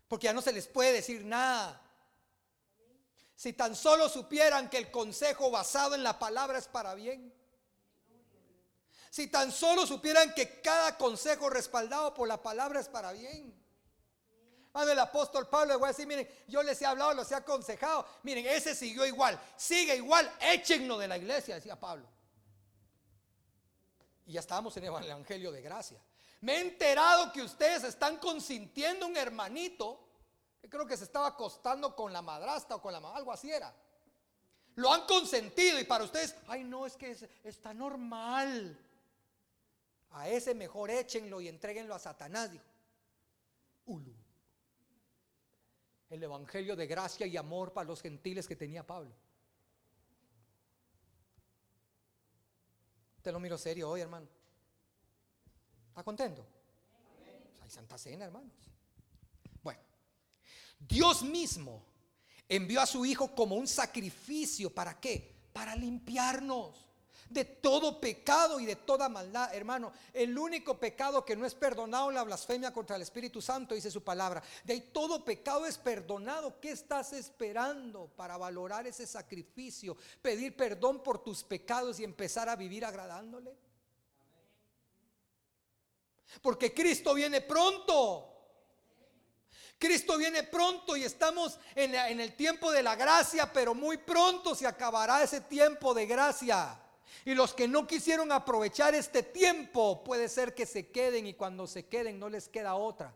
porque 0.07 0.25
ya 0.25 0.33
no 0.33 0.41
se 0.41 0.51
les 0.51 0.67
puede 0.67 0.93
decir 0.93 1.23
nada. 1.23 1.79
Si 3.39 3.53
tan 3.53 3.73
solo 3.73 4.09
supieran 4.09 4.69
que 4.69 4.77
el 4.77 4.91
consejo 4.91 5.49
basado 5.49 5.95
en 5.95 6.03
la 6.03 6.19
palabra 6.19 6.57
es 6.57 6.67
para 6.67 6.93
bien. 6.93 7.33
Si 9.09 9.27
tan 9.27 9.53
solo 9.53 9.87
supieran 9.87 10.33
que 10.33 10.59
cada 10.59 10.97
consejo 10.97 11.49
respaldado 11.49 12.13
por 12.13 12.27
la 12.27 12.43
palabra 12.43 12.81
es 12.81 12.89
para 12.89 13.13
bien. 13.13 13.57
Cuando 14.73 14.91
el 14.91 14.99
apóstol 14.99 15.47
Pablo 15.47 15.71
le 15.71 15.77
voy 15.77 15.85
a 15.85 15.91
decir, 15.93 16.05
miren, 16.05 16.27
yo 16.49 16.61
les 16.63 16.81
he 16.81 16.85
hablado, 16.85 17.13
los 17.13 17.31
he 17.31 17.35
aconsejado. 17.35 18.05
Miren, 18.23 18.45
ese 18.45 18.75
siguió 18.75 19.05
igual, 19.05 19.39
sigue 19.55 19.95
igual, 19.95 20.29
échenlo 20.41 20.97
de 20.97 21.07
la 21.07 21.17
iglesia, 21.17 21.55
decía 21.55 21.79
Pablo. 21.79 22.09
Y 24.25 24.33
ya 24.33 24.41
estábamos 24.41 24.75
en 24.75 24.83
el 24.83 24.89
Evangelio 24.89 25.53
de 25.53 25.61
gracia. 25.61 26.03
Me 26.41 26.57
he 26.57 26.59
enterado 26.59 27.31
que 27.31 27.41
ustedes 27.41 27.85
están 27.85 28.17
consintiendo 28.17 29.07
un 29.07 29.15
hermanito 29.15 30.08
Creo 30.67 30.85
que 30.85 30.97
se 30.97 31.05
estaba 31.05 31.27
acostando 31.27 31.95
con 31.95 32.11
la 32.11 32.21
madrastra 32.21 32.75
o 32.75 32.81
con 32.81 32.91
la 32.91 32.99
mamá, 32.99 33.15
algo 33.15 33.31
así 33.31 33.51
era. 33.51 33.73
Lo 34.75 34.93
han 34.93 35.05
consentido 35.05 35.79
y 35.79 35.83
para 35.83 36.03
ustedes, 36.03 36.35
ay 36.47 36.63
no, 36.63 36.85
es 36.85 36.95
que 36.95 37.15
está 37.43 37.73
normal. 37.73 38.77
A 40.11 40.27
ese 40.27 40.55
mejor 40.55 40.89
échenlo 40.89 41.39
y 41.41 41.47
entreguenlo 41.47 41.93
a 41.95 41.99
Satanás, 41.99 42.51
dijo. 42.51 42.65
Ulu. 43.85 44.13
El 46.09 46.23
evangelio 46.23 46.75
de 46.75 46.87
gracia 46.87 47.27
y 47.27 47.37
amor 47.37 47.73
para 47.73 47.87
los 47.87 48.01
gentiles 48.01 48.47
que 48.47 48.55
tenía 48.55 48.85
Pablo. 48.85 49.11
Te 53.21 53.31
lo 53.31 53.39
miro 53.39 53.57
serio 53.57 53.89
hoy, 53.89 54.01
hermano. 54.01 54.27
¿Está 55.89 56.03
contento? 56.03 56.45
Pues 57.49 57.61
hay 57.61 57.69
Santa 57.69 57.97
Cena, 57.97 58.25
hermanos. 58.25 58.68
Dios 60.79 61.21
mismo 61.23 61.83
envió 62.47 62.81
a 62.81 62.85
su 62.85 63.05
Hijo 63.05 63.35
como 63.35 63.55
un 63.55 63.67
sacrificio. 63.67 64.73
¿Para 64.73 64.99
qué? 64.99 65.35
Para 65.53 65.75
limpiarnos 65.75 66.89
de 67.29 67.45
todo 67.45 68.01
pecado 68.01 68.59
y 68.59 68.65
de 68.65 68.75
toda 68.75 69.07
maldad, 69.07 69.53
hermano. 69.53 69.93
El 70.13 70.37
único 70.37 70.79
pecado 70.79 71.23
que 71.23 71.35
no 71.35 71.45
es 71.45 71.53
perdonado 71.53 72.11
la 72.11 72.23
blasfemia 72.23 72.73
contra 72.73 72.95
el 72.95 73.03
Espíritu 73.03 73.41
Santo, 73.41 73.75
dice 73.75 73.91
su 73.91 74.03
palabra. 74.03 74.41
De 74.63 74.73
ahí 74.73 74.89
todo 74.91 75.23
pecado 75.23 75.65
es 75.65 75.77
perdonado. 75.77 76.59
¿Qué 76.59 76.71
estás 76.71 77.13
esperando 77.13 78.07
para 78.15 78.37
valorar 78.37 78.87
ese 78.87 79.05
sacrificio? 79.05 79.95
Pedir 80.21 80.55
perdón 80.55 81.03
por 81.03 81.23
tus 81.23 81.43
pecados 81.43 81.99
y 81.99 82.03
empezar 82.03 82.49
a 82.49 82.55
vivir 82.55 82.83
agradándole. 82.83 83.55
Porque 86.41 86.73
Cristo 86.73 87.13
viene 87.13 87.41
pronto. 87.41 88.38
Cristo 89.79 90.17
viene 90.17 90.43
pronto 90.43 90.97
y 90.97 91.05
estamos 91.05 91.57
en, 91.73 91.95
el 91.95 92.35
tiempo 92.35 92.69
de 92.69 92.83
la 92.83 92.97
gracia, 92.97 93.51
pero 93.53 93.73
muy 93.73 93.95
pronto 93.95 94.53
se 94.53 94.67
acabará 94.67 95.23
ese 95.23 95.39
tiempo 95.39 95.93
de 95.93 96.05
gracia. 96.05 96.77
Y 97.23 97.33
los 97.33 97.53
que 97.53 97.65
no 97.65 97.87
quisieron 97.87 98.29
aprovechar 98.33 98.93
este 98.93 99.23
tiempo, 99.23 100.03
puede 100.03 100.27
ser 100.27 100.53
que 100.53 100.65
se 100.65 100.89
queden 100.89 101.27
y 101.27 101.33
cuando 101.33 101.65
se 101.65 101.85
queden 101.85 102.19
no 102.19 102.27
les 102.27 102.49
queda 102.49 102.75
otra. 102.75 103.15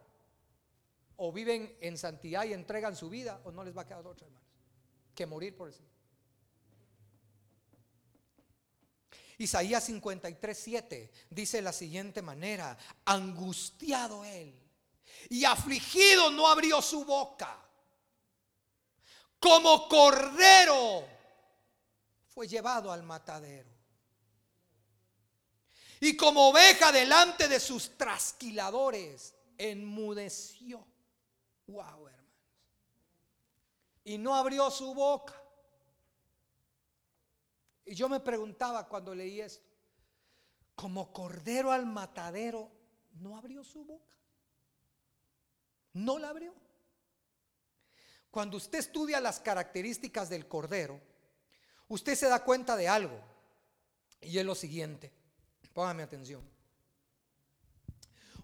O 1.17 1.34
viven 1.34 1.77
en 1.82 1.98
santidad 1.98 2.46
y 2.46 2.53
entregan 2.53 2.96
su 2.96 3.10
vida, 3.10 3.41
o 3.43 3.51
no 3.51 3.65
les 3.65 3.75
va 3.77 3.82
a 3.82 3.86
quedar 3.86 4.08
otra, 4.08 4.25
hermanos, 4.25 4.48
que 5.13 5.25
morir 5.25 5.58
por 5.58 5.67
eso. 5.67 5.84
Isaías 9.38 9.84
53, 9.84 10.58
7 10.58 11.12
dice 11.29 11.58
de 11.58 11.63
la 11.63 11.74
siguiente 11.74 12.22
manera, 12.22 12.77
angustiado 13.03 14.24
él 14.24 14.62
y 15.30 15.46
afligido 15.46 16.32
no 16.32 16.48
abrió 16.48 16.82
su 16.82 17.06
boca. 17.06 17.58
Como 19.39 19.88
cordero 19.88 21.06
fue 22.27 22.48
llevado 22.48 22.92
al 22.92 23.03
matadero 23.03 23.74
y 26.06 26.18
como 26.18 26.50
oveja 26.50 26.92
delante 26.92 27.48
de 27.48 27.62
sus 27.62 27.98
trasquiladores, 27.98 29.34
enmudeció. 29.58 30.86
Wow, 31.68 32.08
hermanos. 32.08 32.34
Y 34.03 34.18
no 34.18 34.36
abrió 34.36 34.70
su 34.70 34.94
boca. 34.94 35.42
Y 37.86 37.96
yo 37.96 38.10
me 38.10 38.20
preguntaba 38.20 38.86
cuando 38.86 39.15
leí 39.15 39.39
esto, 39.39 39.65
como 40.75 41.13
cordero 41.13 41.72
al 41.72 41.86
matadero, 41.86 42.70
no 43.13 43.38
abrió 43.38 43.63
su 43.63 43.86
boca. 43.86 44.13
No 45.93 46.19
la 46.19 46.29
abrió. 46.29 46.53
Cuando 48.31 48.57
usted 48.57 48.79
estudia 48.79 49.21
las 49.21 49.39
características 49.39 50.29
del 50.29 50.47
cordero, 50.47 51.00
usted 51.88 52.15
se 52.15 52.27
da 52.27 52.43
cuenta 52.43 52.75
de 52.75 52.88
algo. 52.88 53.20
Y 54.22 54.37
es 54.37 54.46
lo 54.46 54.55
siguiente. 54.55 55.11
Póngame 55.74 56.03
atención. 56.03 56.41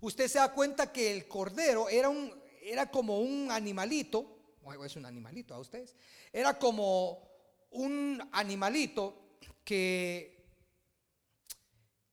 Usted 0.02 0.28
se 0.28 0.40
da 0.40 0.54
cuenta 0.54 0.92
que 0.92 1.12
el 1.12 1.28
cordero 1.28 1.90
era, 1.90 2.10
un, 2.10 2.34
era 2.62 2.90
como 2.90 3.20
un 3.20 3.52
animalito, 3.52 4.38
es 4.86 4.96
un 4.96 5.06
animalito 5.06 5.54
a 5.54 5.60
ustedes, 5.60 5.96
era 6.32 6.58
como 6.58 7.28
un 7.72 8.22
animalito 8.32 9.38
que 9.64 10.39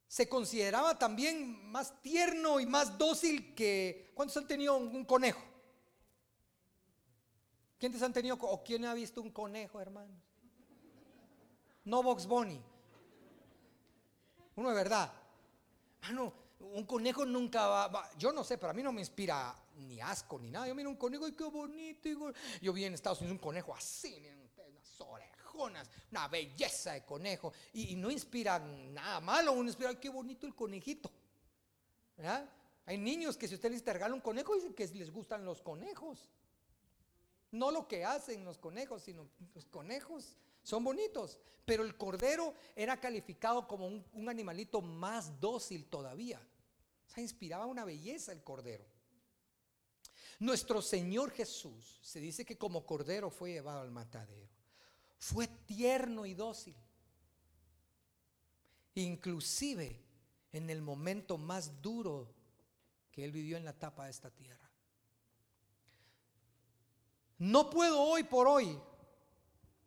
se 0.09 0.29
consideraba 0.29 0.99
también 0.99 1.71
más 1.71 2.01
tierno 2.03 2.61
y 2.61 2.67
más 2.67 2.97
dócil 2.97 3.55
que... 3.55 4.13
¿Cuántos 4.15 4.37
han 4.37 4.47
tenido 4.47 4.77
un, 4.77 5.05
conejo? 5.05 5.43
¿Quiénes 7.79 8.03
han 8.03 8.13
tenido 8.13 8.37
o 8.41 8.63
quién 8.63 8.85
ha 8.85 8.95
visto 8.95 9.21
un 9.21 9.31
conejo, 9.31 9.81
hermano? 9.81 10.15
No 11.85 12.03
Box 12.03 12.27
Bunny. 12.27 12.63
Uno 14.55 14.71
de 14.71 14.75
verdad. 14.75 15.13
Ah, 16.03 16.13
no, 16.13 16.33
un 16.61 16.87
conejo 16.87 17.27
nunca 17.27 17.67
va, 17.67 18.11
Yo 18.17 18.33
no 18.33 18.43
sé, 18.45 18.59
pero 18.59 18.71
a 18.71 18.75
mí 18.75 18.83
no 18.83 18.93
me 18.93 19.01
inspira 19.01 19.55
ni 19.75 20.01
asco 20.01 20.39
ni 20.39 20.51
nada. 20.51 20.67
Yo 20.67 20.75
miro 20.75 20.89
un 20.89 20.97
conejo 20.97 21.29
y 21.29 21.33
qué 21.33 21.45
bonito. 21.45 22.09
Yo 22.63 22.73
vi 22.73 22.85
en 22.85 22.95
Estados 22.95 23.21
Unidos 23.21 23.37
un 23.37 23.43
conejo 23.43 23.75
así, 23.75 24.19
miren 24.21 24.41
ustedes, 24.43 24.71
unas 24.71 24.89
una 25.65 26.29
belleza 26.29 26.93
de 26.93 27.05
conejo. 27.05 27.53
Y, 27.73 27.97
no 27.97 28.11
inspira 28.11 28.59
nada 28.59 29.21
malo. 29.21 29.53
Uno 29.53 29.69
inspira, 29.69 29.91
ay, 29.91 29.97
qué 29.97 30.09
bonito 30.09 30.47
el 30.47 30.55
conejito. 30.55 31.11
Hay 32.87 32.99
niños 32.99 33.37
que 33.37 33.49
si 33.49 33.55
usted 33.55 33.71
les 33.71 33.85
regala 33.85 34.15
un 34.15 34.21
conejo, 34.21 34.55
dicen 34.55 34.75
que 34.75 34.87
les 34.89 35.11
gustan 35.11 35.45
los 35.45 35.61
conejos. 35.61 36.29
No 37.51 37.71
lo 37.71 37.89
que 37.89 38.05
hacen 38.05 38.45
los 38.45 38.59
conejos, 38.59 39.03
sino 39.03 39.29
los 39.55 39.67
conejos 39.67 40.37
son 40.63 40.83
bonitos, 40.83 41.39
pero 41.65 41.85
el 41.85 41.97
cordero 41.97 42.55
era 42.75 43.01
calificado 43.01 43.69
como 43.69 43.87
un, 43.87 44.29
animalito 44.29 44.81
más 44.81 45.41
dócil 45.41 45.87
todavía. 45.87 46.41
O 47.07 47.09
sea, 47.09 47.23
inspiraba 47.23 47.67
una 47.67 47.85
belleza 47.85 48.33
el 48.33 48.43
cordero. 48.43 48.85
Nuestro 50.39 50.83
Señor 50.83 51.31
Jesús 51.31 51.99
se 52.03 52.21
dice 52.21 52.45
que 52.45 52.59
como 52.59 52.85
cordero 52.85 53.31
fue 53.31 53.53
llevado 53.53 53.81
al 53.81 53.91
matadero. 53.91 54.56
Fue 55.19 55.47
tierno 55.47 56.27
y 56.27 56.35
dócil. 56.35 56.77
Inclusive 58.95 60.01
en 60.53 60.71
el 60.71 60.83
momento 60.83 61.37
más 61.39 61.83
duro 61.83 62.33
que 63.11 63.25
él 63.25 63.33
vivió 63.33 63.57
en 63.57 63.65
la 63.65 63.73
tapa 63.73 64.05
de 64.05 64.11
esta 64.11 64.31
tierra. 64.31 64.71
No 67.39 67.69
puedo 67.69 68.01
hoy 68.01 68.25
por 68.25 68.47
hoy 68.47 68.81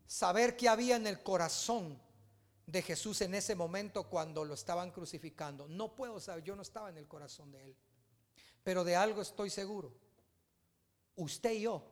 saber 0.05 0.55
qué 0.55 0.69
había 0.69 0.95
en 0.95 1.07
el 1.07 1.23
corazón 1.23 1.99
de 2.67 2.81
Jesús 2.83 3.21
en 3.21 3.33
ese 3.33 3.55
momento 3.55 4.07
cuando 4.07 4.45
lo 4.45 4.53
estaban 4.53 4.91
crucificando. 4.91 5.67
No 5.67 5.95
puedo 5.95 6.19
saber, 6.19 6.43
yo 6.43 6.55
no 6.55 6.61
estaba 6.61 6.89
en 6.89 6.97
el 6.97 7.07
corazón 7.07 7.51
de 7.51 7.63
él. 7.63 7.75
Pero 8.63 8.83
de 8.83 8.95
algo 8.95 9.21
estoy 9.21 9.49
seguro. 9.49 9.91
Usted 11.15 11.53
y 11.53 11.61
yo 11.61 11.83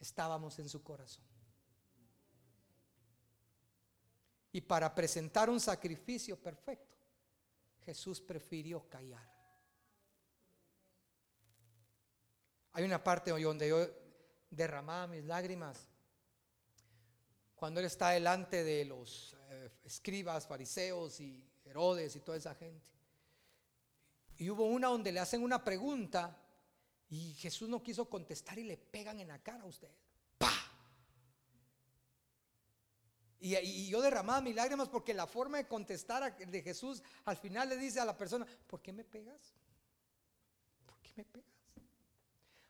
estábamos 0.00 0.58
en 0.58 0.68
su 0.68 0.82
corazón. 0.82 1.31
Y 4.52 4.60
para 4.60 4.94
presentar 4.94 5.48
un 5.48 5.58
sacrificio 5.58 6.36
perfecto, 6.36 6.96
Jesús 7.84 8.20
prefirió 8.20 8.88
callar. 8.88 9.32
Hay 12.72 12.84
una 12.84 13.02
parte 13.02 13.30
donde 13.30 13.68
yo 13.68 13.86
derramaba 14.50 15.06
mis 15.06 15.24
lágrimas 15.24 15.88
cuando 17.54 17.80
él 17.80 17.86
está 17.86 18.10
delante 18.10 18.64
de 18.64 18.84
los 18.84 19.36
eh, 19.50 19.70
escribas, 19.84 20.46
fariseos 20.46 21.20
y 21.20 21.48
Herodes 21.64 22.16
y 22.16 22.20
toda 22.20 22.36
esa 22.36 22.54
gente. 22.54 22.84
Y 24.36 24.50
hubo 24.50 24.64
una 24.64 24.88
donde 24.88 25.12
le 25.12 25.20
hacen 25.20 25.42
una 25.42 25.62
pregunta 25.62 26.36
y 27.08 27.34
Jesús 27.34 27.68
no 27.68 27.82
quiso 27.82 28.08
contestar 28.08 28.58
y 28.58 28.64
le 28.64 28.76
pegan 28.76 29.20
en 29.20 29.28
la 29.28 29.38
cara 29.38 29.62
a 29.62 29.66
usted. 29.66 29.90
Y, 33.44 33.88
yo 33.88 34.00
derramaba 34.00 34.40
mis 34.40 34.54
lágrimas 34.54 34.88
porque 34.88 35.12
la 35.12 35.26
forma 35.26 35.58
de 35.58 35.66
contestar 35.66 36.36
de 36.36 36.62
Jesús 36.62 37.02
al 37.24 37.36
final 37.36 37.68
le 37.68 37.76
dice 37.76 37.98
a 37.98 38.04
la 38.04 38.16
persona, 38.16 38.46
¿por 38.68 38.80
qué 38.80 38.92
me 38.92 39.02
pegas? 39.02 39.56
¿Por 40.86 40.96
qué 41.00 41.10
me 41.16 41.24
pegas? 41.24 41.50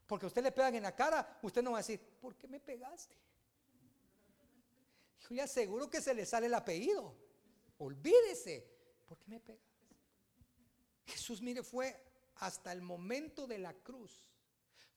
Porque 0.06 0.24
a 0.24 0.28
usted 0.28 0.42
le 0.42 0.50
pegan 0.50 0.74
en 0.74 0.82
la 0.82 0.96
cara, 0.96 1.38
usted 1.42 1.62
no 1.62 1.72
va 1.72 1.78
a 1.78 1.80
decir, 1.80 2.00
¿por 2.00 2.34
qué 2.36 2.48
me 2.48 2.58
pegaste? 2.58 3.14
Yo 5.20 5.34
le 5.34 5.42
aseguro 5.42 5.90
que 5.90 6.00
se 6.00 6.14
le 6.14 6.24
sale 6.24 6.46
el 6.46 6.54
apellido. 6.54 7.14
Olvídese. 7.76 8.66
¿Por 9.06 9.18
qué 9.18 9.28
me 9.28 9.40
pegas? 9.40 9.60
Jesús, 11.04 11.42
mire, 11.42 11.62
fue 11.62 12.02
hasta 12.36 12.72
el 12.72 12.80
momento 12.80 13.46
de 13.46 13.58
la 13.58 13.74
cruz, 13.74 14.31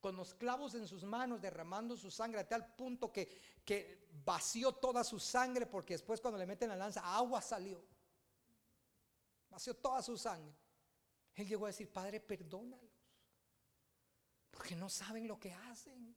con 0.06 0.16
los 0.16 0.36
clavos 0.36 0.76
en 0.76 0.88
sus 0.88 1.04
manos, 1.04 1.42
derramando 1.42 1.98
su 1.98 2.12
sangre 2.12 2.42
a 2.42 2.48
tal 2.48 2.76
punto 2.76 3.12
que, 3.12 3.28
que 3.66 4.08
vació 4.24 4.72
toda 4.74 5.04
su 5.04 5.20
sangre, 5.20 5.66
porque 5.66 5.96
después 5.96 6.22
cuando 6.22 6.38
le 6.38 6.46
meten 6.46 6.70
la 6.70 6.76
lanza, 6.76 7.02
agua 7.02 7.42
salió. 7.42 7.84
Vació 9.50 9.74
toda 9.74 10.04
su 10.04 10.16
sangre. 10.16 10.56
Él 11.34 11.48
llegó 11.48 11.66
a 11.66 11.70
decir, 11.70 11.92
Padre, 11.92 12.20
perdónalos. 12.20 12.92
Porque 14.52 14.76
no 14.76 14.92
saben 14.92 15.28
lo 15.28 15.40
que 15.40 15.52
hacen. 15.52 16.16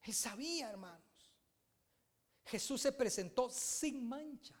Él 0.00 0.14
sabía, 0.14 0.70
hermanos. 0.70 1.34
Jesús 2.46 2.80
se 2.80 2.92
presentó 2.92 3.50
sin 3.50 4.08
mancha 4.08 4.58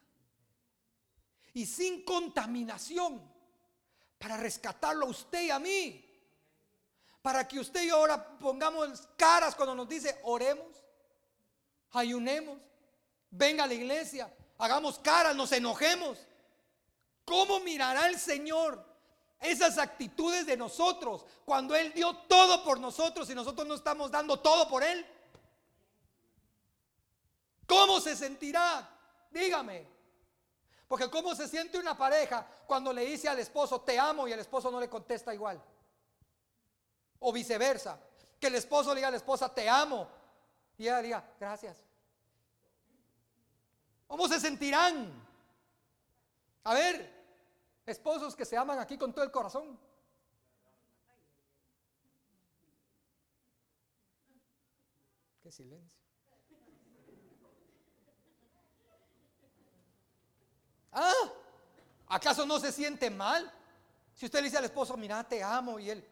y 1.54 1.64
sin 1.64 2.04
contaminación 2.04 3.39
para 4.20 4.36
rescatarlo 4.36 5.06
a 5.06 5.08
usted 5.08 5.40
y 5.40 5.50
a 5.50 5.58
mí. 5.58 6.06
Para 7.22 7.48
que 7.48 7.58
usted 7.58 7.82
y 7.82 7.88
ahora 7.88 8.22
pongamos 8.38 9.08
caras 9.16 9.54
cuando 9.54 9.74
nos 9.74 9.88
dice 9.88 10.20
oremos, 10.24 10.68
ayunemos, 11.92 12.58
venga 13.30 13.64
a 13.64 13.66
la 13.66 13.72
iglesia, 13.72 14.30
hagamos 14.58 14.98
caras, 14.98 15.34
nos 15.34 15.50
enojemos. 15.52 16.18
¿Cómo 17.24 17.60
mirará 17.60 18.08
el 18.08 18.18
Señor 18.18 18.84
esas 19.40 19.78
actitudes 19.78 20.44
de 20.44 20.56
nosotros 20.56 21.24
cuando 21.46 21.74
Él 21.74 21.90
dio 21.94 22.14
todo 22.28 22.62
por 22.62 22.78
nosotros 22.78 23.28
y 23.30 23.34
nosotros 23.34 23.66
no 23.66 23.74
estamos 23.74 24.10
dando 24.10 24.38
todo 24.38 24.68
por 24.68 24.82
Él? 24.82 25.06
¿Cómo 27.66 28.00
se 28.00 28.14
sentirá? 28.14 28.86
Dígame. 29.30 29.99
Porque 30.90 31.08
¿cómo 31.08 31.36
se 31.36 31.46
siente 31.46 31.78
una 31.78 31.96
pareja 31.96 32.44
cuando 32.66 32.92
le 32.92 33.04
dice 33.04 33.28
al 33.28 33.38
esposo, 33.38 33.80
te 33.80 33.96
amo 33.96 34.26
y 34.26 34.32
el 34.32 34.40
esposo 34.40 34.72
no 34.72 34.80
le 34.80 34.90
contesta 34.90 35.32
igual? 35.32 35.62
O 37.20 37.32
viceversa. 37.32 37.96
Que 38.40 38.48
el 38.48 38.56
esposo 38.56 38.88
le 38.90 38.96
diga 38.96 39.06
a 39.06 39.12
la 39.12 39.18
esposa, 39.18 39.54
te 39.54 39.68
amo. 39.68 40.08
Y 40.76 40.88
ella 40.88 41.00
diga, 41.00 41.34
gracias. 41.38 41.84
¿Cómo 44.08 44.26
se 44.26 44.40
sentirán? 44.40 45.12
A 46.64 46.74
ver, 46.74 47.24
esposos 47.86 48.34
que 48.34 48.44
se 48.44 48.56
aman 48.56 48.80
aquí 48.80 48.98
con 48.98 49.12
todo 49.12 49.24
el 49.24 49.30
corazón. 49.30 49.78
Qué 55.40 55.52
silencio. 55.52 55.99
Ah, 60.92 61.32
¿acaso 62.08 62.44
no 62.44 62.58
se 62.58 62.72
siente 62.72 63.10
mal? 63.10 63.50
Si 64.14 64.26
usted 64.26 64.40
le 64.40 64.46
dice 64.46 64.58
al 64.58 64.64
esposo, 64.64 64.96
mira, 64.96 65.26
te 65.26 65.42
amo, 65.42 65.78
y 65.78 65.90
él, 65.90 66.06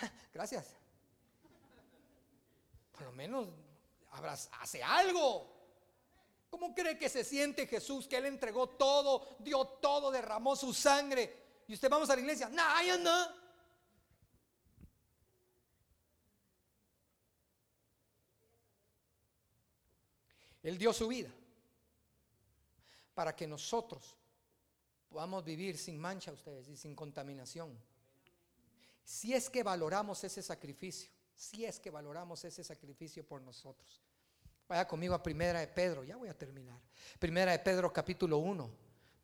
gracias. 0.34 0.74
Por 2.92 3.02
lo 3.02 3.12
menos 3.12 3.48
hace 4.60 4.82
algo. 4.82 5.50
¿Cómo 6.50 6.74
cree 6.74 6.98
que 6.98 7.08
se 7.08 7.24
siente 7.24 7.66
Jesús 7.66 8.08
que 8.08 8.16
Él 8.16 8.26
entregó 8.26 8.68
todo, 8.70 9.36
dio 9.38 9.64
todo, 9.64 10.10
derramó 10.10 10.56
su 10.56 10.74
sangre? 10.74 11.62
Y 11.68 11.74
usted 11.74 11.88
vamos 11.88 12.10
a 12.10 12.16
la 12.16 12.20
iglesia, 12.20 12.48
no, 12.48 12.82
ya 12.82 12.98
no. 12.98 13.40
Él 20.62 20.76
dio 20.76 20.92
su 20.92 21.08
vida 21.08 21.30
para 23.14 23.34
que 23.34 23.46
nosotros 23.46 24.16
podamos 25.10 25.44
vivir 25.44 25.76
sin 25.76 25.98
mancha 25.98 26.32
ustedes 26.32 26.68
y 26.68 26.76
sin 26.76 26.94
contaminación. 26.94 27.76
Si 29.04 29.34
es 29.34 29.50
que 29.50 29.62
valoramos 29.62 30.22
ese 30.24 30.42
sacrificio, 30.42 31.10
si 31.34 31.64
es 31.64 31.80
que 31.80 31.90
valoramos 31.90 32.44
ese 32.44 32.62
sacrificio 32.62 33.26
por 33.26 33.42
nosotros. 33.42 34.00
Vaya 34.68 34.86
conmigo 34.86 35.14
a 35.14 35.22
Primera 35.22 35.58
de 35.58 35.66
Pedro, 35.66 36.04
ya 36.04 36.16
voy 36.16 36.28
a 36.28 36.38
terminar. 36.38 36.78
Primera 37.18 37.50
de 37.50 37.58
Pedro 37.58 37.92
capítulo 37.92 38.38
1, 38.38 38.70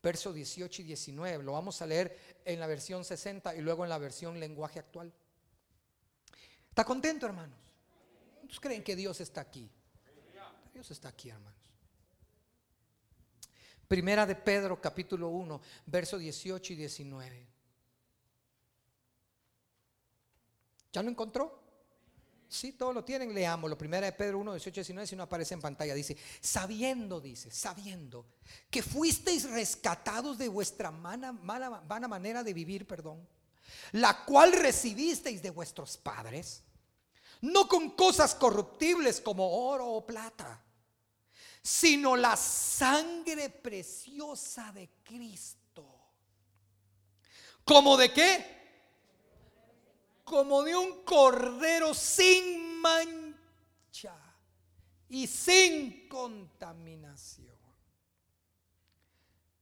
verso 0.02 0.32
18 0.32 0.82
y 0.82 0.84
19. 0.86 1.44
Lo 1.44 1.52
vamos 1.52 1.80
a 1.80 1.86
leer 1.86 2.40
en 2.44 2.58
la 2.58 2.66
versión 2.66 3.04
60 3.04 3.54
y 3.54 3.60
luego 3.60 3.84
en 3.84 3.90
la 3.90 3.98
versión 3.98 4.40
lenguaje 4.40 4.80
actual. 4.80 5.12
¿Está 6.68 6.84
contento, 6.84 7.26
hermanos? 7.26 7.58
¿Cuántos 8.34 8.58
creen 8.58 8.82
que 8.82 8.96
Dios 8.96 9.20
está 9.20 9.42
aquí? 9.42 9.70
Dios 10.74 10.90
está 10.90 11.08
aquí, 11.10 11.30
hermanos. 11.30 11.55
Primera 13.88 14.26
de 14.26 14.34
Pedro, 14.34 14.80
capítulo 14.80 15.28
1, 15.28 15.60
verso 15.86 16.18
18 16.18 16.72
y 16.72 16.76
19. 16.76 17.46
¿Ya 20.92 21.02
lo 21.02 21.10
encontró? 21.10 21.62
Sí, 22.48 22.72
todo 22.72 22.92
lo 22.92 23.04
tienen, 23.04 23.34
leámoslo. 23.34 23.78
Primera 23.78 24.06
de 24.06 24.12
Pedro 24.12 24.38
1, 24.38 24.52
18 24.52 24.80
y 24.80 24.82
19, 24.82 25.06
si 25.06 25.16
no 25.16 25.22
aparece 25.22 25.54
en 25.54 25.60
pantalla, 25.60 25.94
dice, 25.94 26.16
sabiendo, 26.40 27.20
dice, 27.20 27.50
sabiendo 27.50 28.26
que 28.70 28.82
fuisteis 28.82 29.48
rescatados 29.50 30.38
de 30.38 30.48
vuestra 30.48 30.90
mala, 30.90 31.32
mala, 31.32 31.68
vana 31.86 32.08
manera 32.08 32.42
de 32.42 32.54
vivir, 32.54 32.86
perdón, 32.86 33.28
la 33.92 34.24
cual 34.24 34.52
recibisteis 34.52 35.42
de 35.42 35.50
vuestros 35.50 35.96
padres, 35.96 36.62
no 37.40 37.68
con 37.68 37.90
cosas 37.90 38.34
corruptibles 38.34 39.20
como 39.20 39.68
oro 39.68 39.86
o 39.86 40.06
plata 40.06 40.65
sino 41.66 42.14
la 42.14 42.36
sangre 42.36 43.50
preciosa 43.50 44.70
de 44.70 44.88
Cristo. 45.02 45.84
¿Como 47.64 47.96
de 47.96 48.12
qué? 48.12 48.46
Como 50.22 50.62
de 50.62 50.76
un 50.76 51.02
cordero 51.02 51.92
sin 51.92 52.80
mancha 52.80 54.16
y 55.08 55.26
sin 55.26 56.08
contaminación. 56.08 57.58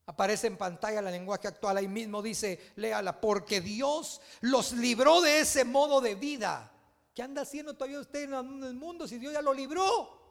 Aparece 0.04 0.48
en 0.48 0.58
pantalla 0.58 1.00
la 1.00 1.10
lenguaje 1.10 1.48
actual, 1.48 1.78
ahí 1.78 1.88
mismo 1.88 2.20
dice, 2.20 2.72
léala, 2.76 3.18
porque 3.18 3.62
Dios 3.62 4.20
los 4.42 4.72
libró 4.72 5.22
de 5.22 5.40
ese 5.40 5.64
modo 5.64 6.02
de 6.02 6.14
vida. 6.14 6.70
¿Qué 7.14 7.22
anda 7.22 7.40
haciendo 7.40 7.72
todavía 7.72 7.98
usted 7.98 8.24
en 8.24 8.62
el 8.62 8.74
mundo 8.74 9.08
si 9.08 9.18
Dios 9.18 9.32
ya 9.32 9.40
lo 9.40 9.54
libró? 9.54 10.23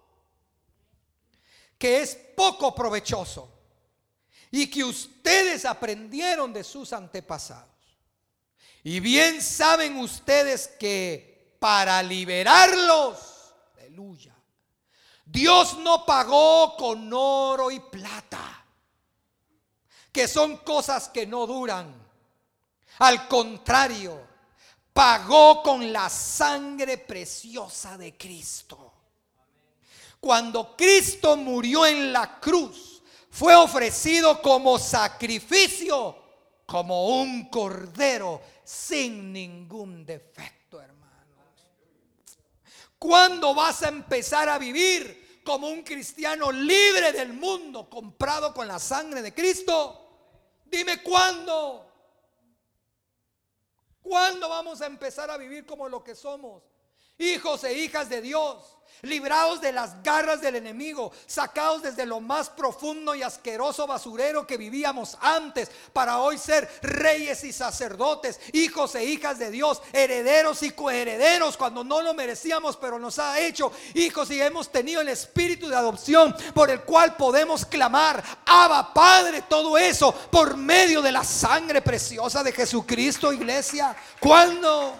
Que 1.84 2.02
es 2.02 2.15
poco 2.15 2.74
provechoso 2.74 3.52
y 4.50 4.67
que 4.67 4.86
ustedes 4.86 5.65
aprendieron 5.65 6.54
de 6.54 6.63
sus 6.63 6.93
antepasados. 6.93 7.76
Y 8.86 9.02
bien 9.02 9.41
saben 9.41 9.98
ustedes 9.98 10.69
que 10.80 11.58
para 11.60 12.02
liberarlos, 12.02 13.54
aleluya, 13.76 14.34
Dios 15.26 15.78
no 15.80 16.06
pagó 16.06 16.78
con 16.78 17.12
oro 17.12 17.69
y 17.69 17.82
plata, 17.82 18.63
que 20.10 20.30
son 20.30 20.60
cosas 20.60 21.10
que 21.10 21.28
no 21.28 21.46
duran. 21.46 21.93
Al 23.00 23.28
contrario, 23.28 24.26
pagó 24.93 25.62
con 25.62 25.91
la 25.91 26.10
sangre 26.10 26.98
preciosa 26.98 27.98
de 27.98 28.15
Cristo 28.15 28.83
cuando 30.23 30.73
Cristo 30.77 31.36
murió 31.36 31.86
en 31.86 32.13
la 32.13 32.39
cruz, 32.39 33.03
fue 33.29 33.53
ofrecido 33.55 34.41
como 34.41 34.79
sacrificio, 34.79 36.15
como 36.65 37.19
un 37.21 37.49
cordero 37.49 38.41
sin 38.63 39.33
ningún 39.33 40.05
defecto, 40.05 40.79
hermanos. 40.79 41.27
¿Cuándo 42.97 43.53
vas 43.53 43.83
a 43.83 43.89
empezar 43.89 44.47
a 44.47 44.57
vivir 44.57 45.41
como 45.43 45.67
un 45.67 45.83
cristiano 45.83 46.53
libre 46.53 47.12
del 47.12 47.33
mundo, 47.33 47.89
comprado 47.89 48.53
con 48.53 48.65
la 48.65 48.79
sangre 48.79 49.21
de 49.21 49.33
Cristo? 49.33 50.07
Dime 50.63 51.03
cuándo. 51.03 51.86
¿Cuándo 54.01 54.47
vamos 54.47 54.79
a 54.79 54.86
empezar 54.86 55.29
a 55.29 55.36
vivir 55.36 55.65
como 55.65 55.89
lo 55.89 56.01
que 56.01 56.15
somos? 56.15 56.63
Hijos 57.23 57.63
e 57.63 57.73
hijas 57.79 58.09
de 58.09 58.21
Dios 58.21 58.73
librados 59.03 59.59
de 59.59 59.73
las 59.73 60.01
garras 60.01 60.41
del 60.41 60.55
enemigo, 60.55 61.12
sacados 61.27 61.83
desde 61.83 62.05
lo 62.05 62.21
más 62.21 62.49
profundo 62.49 63.13
y 63.13 63.21
asqueroso 63.21 63.86
basurero 63.86 64.47
que 64.47 64.57
vivíamos 64.57 65.17
antes, 65.19 65.69
para 65.91 66.19
hoy 66.19 66.38
ser 66.38 66.69
reyes 66.81 67.43
y 67.43 67.51
sacerdotes, 67.51 68.39
hijos 68.53 68.95
e 68.95 69.03
hijas 69.03 69.39
de 69.39 69.51
Dios, 69.51 69.81
herederos 69.91 70.63
y 70.63 70.71
coherederos 70.71 71.57
cuando 71.57 71.83
no 71.83 72.01
lo 72.01 72.13
merecíamos, 72.13 72.77
pero 72.77 72.97
nos 72.97 73.19
ha 73.19 73.39
hecho 73.39 73.73
hijos 73.93 74.31
y 74.31 74.41
hemos 74.41 74.71
tenido 74.71 75.01
el 75.01 75.09
espíritu 75.09 75.67
de 75.67 75.75
adopción 75.75 76.33
por 76.53 76.69
el 76.69 76.81
cual 76.81 77.17
podemos 77.17 77.65
clamar, 77.65 78.23
Abba 78.45 78.93
Padre, 78.93 79.43
todo 79.49 79.77
eso 79.77 80.13
por 80.31 80.55
medio 80.55 81.01
de 81.01 81.12
la 81.12 81.25
sangre 81.25 81.81
preciosa 81.81 82.41
de 82.41 82.53
Jesucristo, 82.53 83.33
iglesia. 83.33 83.93
Cuando 84.21 84.95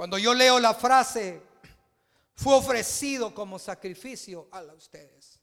Cuando 0.00 0.16
yo 0.16 0.32
leo 0.32 0.58
la 0.58 0.72
frase, 0.72 1.42
fue 2.34 2.54
ofrecido 2.54 3.34
como 3.34 3.58
sacrificio 3.58 4.48
a 4.50 4.62
ustedes. 4.62 5.38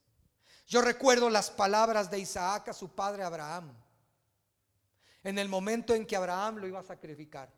Yo 0.65 0.81
recuerdo 0.81 1.29
las 1.29 1.51
palabras 1.51 2.09
de 2.09 2.17
Isaac 2.17 2.69
a 2.69 2.73
su 2.73 2.89
padre 2.89 3.21
Abraham. 3.21 3.71
En 5.23 5.37
el 5.37 5.47
momento 5.47 5.93
en 5.93 6.07
que 6.07 6.15
Abraham 6.15 6.55
lo 6.55 6.67
iba 6.67 6.79
a 6.79 6.83
sacrificar. 6.83 7.53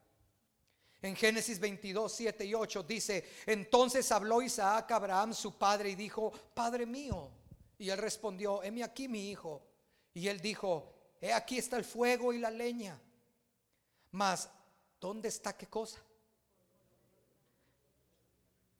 En 1.01 1.15
Génesis 1.15 1.57
22, 1.57 2.11
7 2.11 2.43
y 2.43 2.53
8 2.53 2.83
dice, 2.83 3.25
entonces 3.45 4.11
habló 4.11 4.41
Isaac 4.41 4.91
a 4.91 4.97
Abraham 4.97 5.33
su 5.33 5.57
padre 5.57 5.91
y 5.91 5.95
dijo, 5.95 6.33
Padre 6.53 6.85
mío. 6.85 7.31
Y 7.77 7.89
él 7.91 7.97
respondió, 7.97 8.61
heme 8.61 8.83
aquí 8.83 9.07
mi 9.07 9.29
hijo. 9.29 9.65
Y 10.13 10.27
él 10.27 10.41
dijo, 10.41 10.93
he 11.21 11.31
aquí 11.31 11.59
está 11.59 11.77
el 11.77 11.85
fuego 11.85 12.33
y 12.33 12.39
la 12.39 12.51
leña. 12.51 12.99
Mas, 14.11 14.49
¿dónde 14.99 15.29
está 15.29 15.55
qué 15.55 15.67
cosa? 15.67 16.01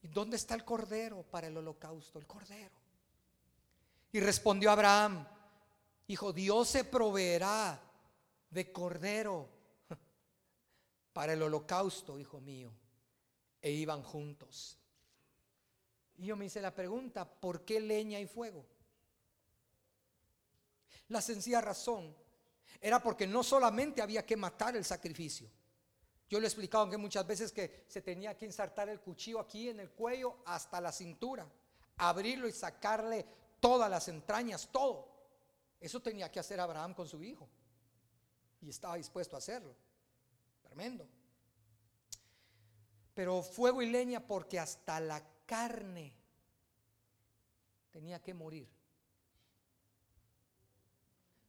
¿Y 0.01 0.07
dónde 0.07 0.37
está 0.37 0.55
el 0.55 0.63
cordero 0.63 1.23
para 1.23 1.47
el 1.47 1.57
holocausto? 1.57 2.19
El 2.19 2.27
cordero. 2.27 2.75
Y 4.11 4.19
respondió 4.19 4.71
Abraham, 4.71 5.27
hijo, 6.07 6.33
Dios 6.33 6.69
se 6.69 6.83
proveerá 6.83 7.79
de 8.49 8.71
cordero 8.71 9.49
para 11.13 11.33
el 11.33 11.41
holocausto, 11.41 12.17
hijo 12.17 12.39
mío. 12.39 12.71
E 13.61 13.71
iban 13.71 14.01
juntos. 14.03 14.77
Y 16.17 16.27
yo 16.27 16.35
me 16.35 16.45
hice 16.45 16.61
la 16.61 16.73
pregunta, 16.73 17.29
¿por 17.29 17.63
qué 17.65 17.79
leña 17.79 18.19
y 18.19 18.27
fuego? 18.27 18.65
La 21.09 21.21
sencilla 21.21 21.61
razón 21.61 22.15
era 22.81 23.01
porque 23.01 23.27
no 23.27 23.43
solamente 23.43 24.01
había 24.01 24.25
que 24.25 24.37
matar 24.37 24.75
el 24.75 24.85
sacrificio. 24.85 25.49
Yo 26.29 26.39
le 26.39 26.45
he 26.45 26.47
explicado 26.47 26.87
que 26.89 26.97
muchas 26.97 27.25
veces 27.25 27.51
que 27.51 27.85
se 27.87 28.01
tenía 28.01 28.37
que 28.37 28.45
insertar 28.45 28.87
el 28.87 29.01
cuchillo 29.01 29.39
aquí 29.39 29.69
en 29.69 29.79
el 29.79 29.89
cuello 29.89 30.37
hasta 30.45 30.79
la 30.79 30.91
cintura, 30.91 31.47
abrirlo 31.97 32.47
y 32.47 32.51
sacarle 32.51 33.25
todas 33.59 33.89
las 33.89 34.07
entrañas, 34.07 34.69
todo. 34.71 35.07
Eso 35.79 35.99
tenía 36.01 36.31
que 36.31 36.39
hacer 36.39 36.59
Abraham 36.59 36.93
con 36.93 37.07
su 37.07 37.23
hijo. 37.23 37.49
Y 38.61 38.69
estaba 38.69 38.95
dispuesto 38.95 39.35
a 39.35 39.39
hacerlo. 39.39 39.75
Tremendo. 40.61 41.07
Pero 43.15 43.41
fuego 43.41 43.81
y 43.81 43.89
leña 43.89 44.25
porque 44.25 44.59
hasta 44.59 44.99
la 44.99 45.23
carne 45.47 46.13
tenía 47.89 48.21
que 48.21 48.35
morir. 48.35 48.69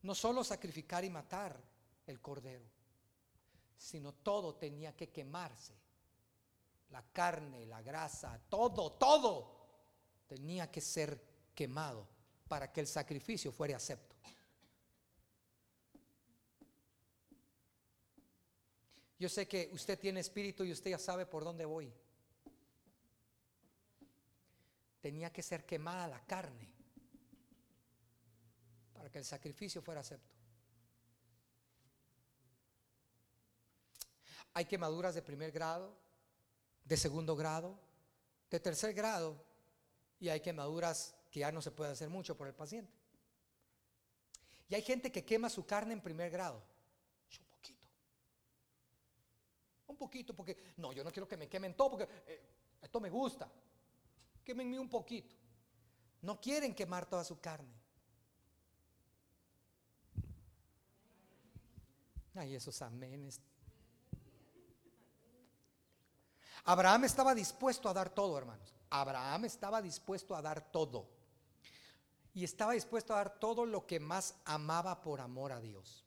No 0.03 0.15
solo 0.15 0.43
sacrificar 0.43 1.05
y 1.05 1.11
matar 1.11 1.61
el 2.07 2.19
cordero, 2.21 2.65
sino 3.81 4.13
todo 4.13 4.57
tenía 4.57 4.95
que 4.95 5.09
quemarse. 5.09 5.75
La 6.91 7.03
carne, 7.03 7.65
la 7.65 7.81
grasa, 7.81 8.39
todo, 8.51 8.93
todo 8.93 9.57
tenía 10.27 10.71
que 10.71 10.83
ser 10.83 11.19
quemado 11.55 12.07
para 12.47 12.71
que 12.71 12.81
el 12.81 12.87
sacrificio 12.87 13.51
fuera 13.51 13.79
acepto. 13.79 14.17
Yo 19.19 19.31
sé 19.31 19.49
que 19.49 19.71
usted 19.73 19.99
tiene 19.99 20.21
espíritu 20.21 20.63
y 20.65 20.73
usted 20.73 20.91
ya 20.91 20.99
sabe 20.99 21.25
por 21.25 21.43
dónde 21.43 21.65
voy. 21.65 21.91
Tenía 25.01 25.33
que 25.33 25.43
ser 25.43 25.65
quemada 25.65 26.07
la 26.07 26.21
carne 26.27 26.69
para 28.93 29.11
que 29.11 29.19
el 29.19 29.25
sacrificio 29.25 29.81
fuera 29.81 30.03
acepto. 30.03 30.40
Hay 34.55 34.65
quemaduras 34.65 35.15
de 35.15 35.23
primer 35.23 35.53
grado, 35.53 35.97
de 36.85 36.97
segundo 36.97 37.37
grado, 37.37 37.79
de 38.51 38.59
tercer 38.59 38.93
grado 38.95 39.37
y 40.19 40.29
hay 40.29 40.41
quemaduras 40.41 41.15
que 41.31 41.41
ya 41.41 41.53
no 41.53 41.63
se 41.63 41.71
puede 41.71 41.93
hacer 41.93 42.11
mucho 42.11 42.37
por 42.37 42.47
el 42.47 42.55
paciente. 42.55 42.93
Y 44.69 44.75
hay 44.75 44.83
gente 44.83 45.11
que 45.11 45.25
quema 45.25 45.49
su 45.49 45.65
carne 45.67 45.95
en 45.95 46.01
primer 46.01 46.31
grado. 46.31 46.63
Un 47.39 47.47
poquito. 47.47 47.87
Un 49.89 49.97
poquito, 49.97 50.35
porque 50.35 50.57
no, 50.77 50.93
yo 50.93 51.03
no 51.03 51.11
quiero 51.11 51.27
que 51.27 51.37
me 51.37 51.49
quemen 51.49 51.75
todo, 51.75 51.91
porque 51.91 52.09
eh, 52.27 52.43
esto 52.83 53.01
me 53.01 53.11
gusta. 53.11 53.51
Quémenme 54.45 54.79
un 54.79 54.89
poquito. 54.89 55.35
No 56.23 56.41
quieren 56.41 56.75
quemar 56.75 57.07
toda 57.07 57.25
su 57.25 57.41
carne. 57.41 57.75
Ay, 62.35 62.55
esos 62.55 62.81
amenes. 62.83 63.41
Abraham 66.65 67.05
estaba 67.05 67.35
dispuesto 67.35 67.89
a 67.89 67.95
dar 67.95 68.11
todo, 68.11 68.37
hermanos. 68.37 68.75
Abraham 68.91 69.45
estaba 69.45 69.81
dispuesto 69.81 70.35
a 70.35 70.43
dar 70.43 70.71
todo 70.71 71.09
y 72.35 72.45
estaba 72.45 72.73
dispuesto 72.73 73.15
a 73.15 73.19
dar 73.19 73.39
todo 73.39 73.67
lo 73.67 73.87
que 73.87 74.01
más 74.01 74.41
amaba 74.45 75.01
por 75.01 75.21
amor 75.21 75.53
a 75.53 75.61
Dios. 75.61 76.05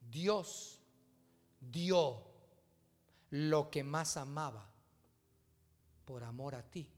Dios 0.00 0.78
dio 1.60 2.22
lo 3.30 3.70
que 3.70 3.82
más 3.82 4.16
amaba 4.16 4.68
por 6.04 6.22
amor 6.24 6.54
a 6.54 6.62
ti 6.62 6.90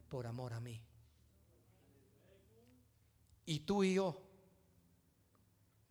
y 0.00 0.04
por 0.04 0.26
amor 0.26 0.54
a 0.54 0.60
mí. 0.60 0.80
Y 3.44 3.60
tú 3.60 3.84
y 3.84 3.94
yo, 3.94 4.22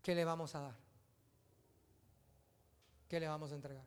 ¿qué 0.02 0.16
le 0.16 0.26
vamos 0.26 0.56
a 0.56 0.62
dar? 0.62 0.91
¿Qué 3.12 3.20
le 3.20 3.28
vamos 3.28 3.52
a 3.52 3.56
entregar? 3.56 3.84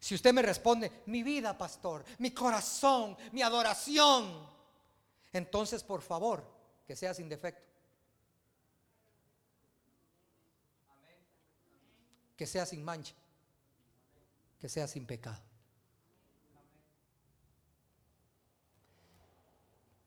Si 0.00 0.12
usted 0.16 0.34
me 0.34 0.42
responde, 0.42 1.04
mi 1.06 1.22
vida, 1.22 1.56
pastor, 1.56 2.04
mi 2.18 2.32
corazón, 2.32 3.16
mi 3.30 3.42
adoración, 3.42 4.44
entonces 5.32 5.84
por 5.84 6.02
favor, 6.02 6.44
que 6.84 6.96
sea 6.96 7.14
sin 7.14 7.28
defecto. 7.28 7.62
Que 12.36 12.44
sea 12.44 12.66
sin 12.66 12.82
mancha. 12.82 13.14
Que 14.58 14.68
sea 14.68 14.88
sin 14.88 15.06
pecado. 15.06 15.40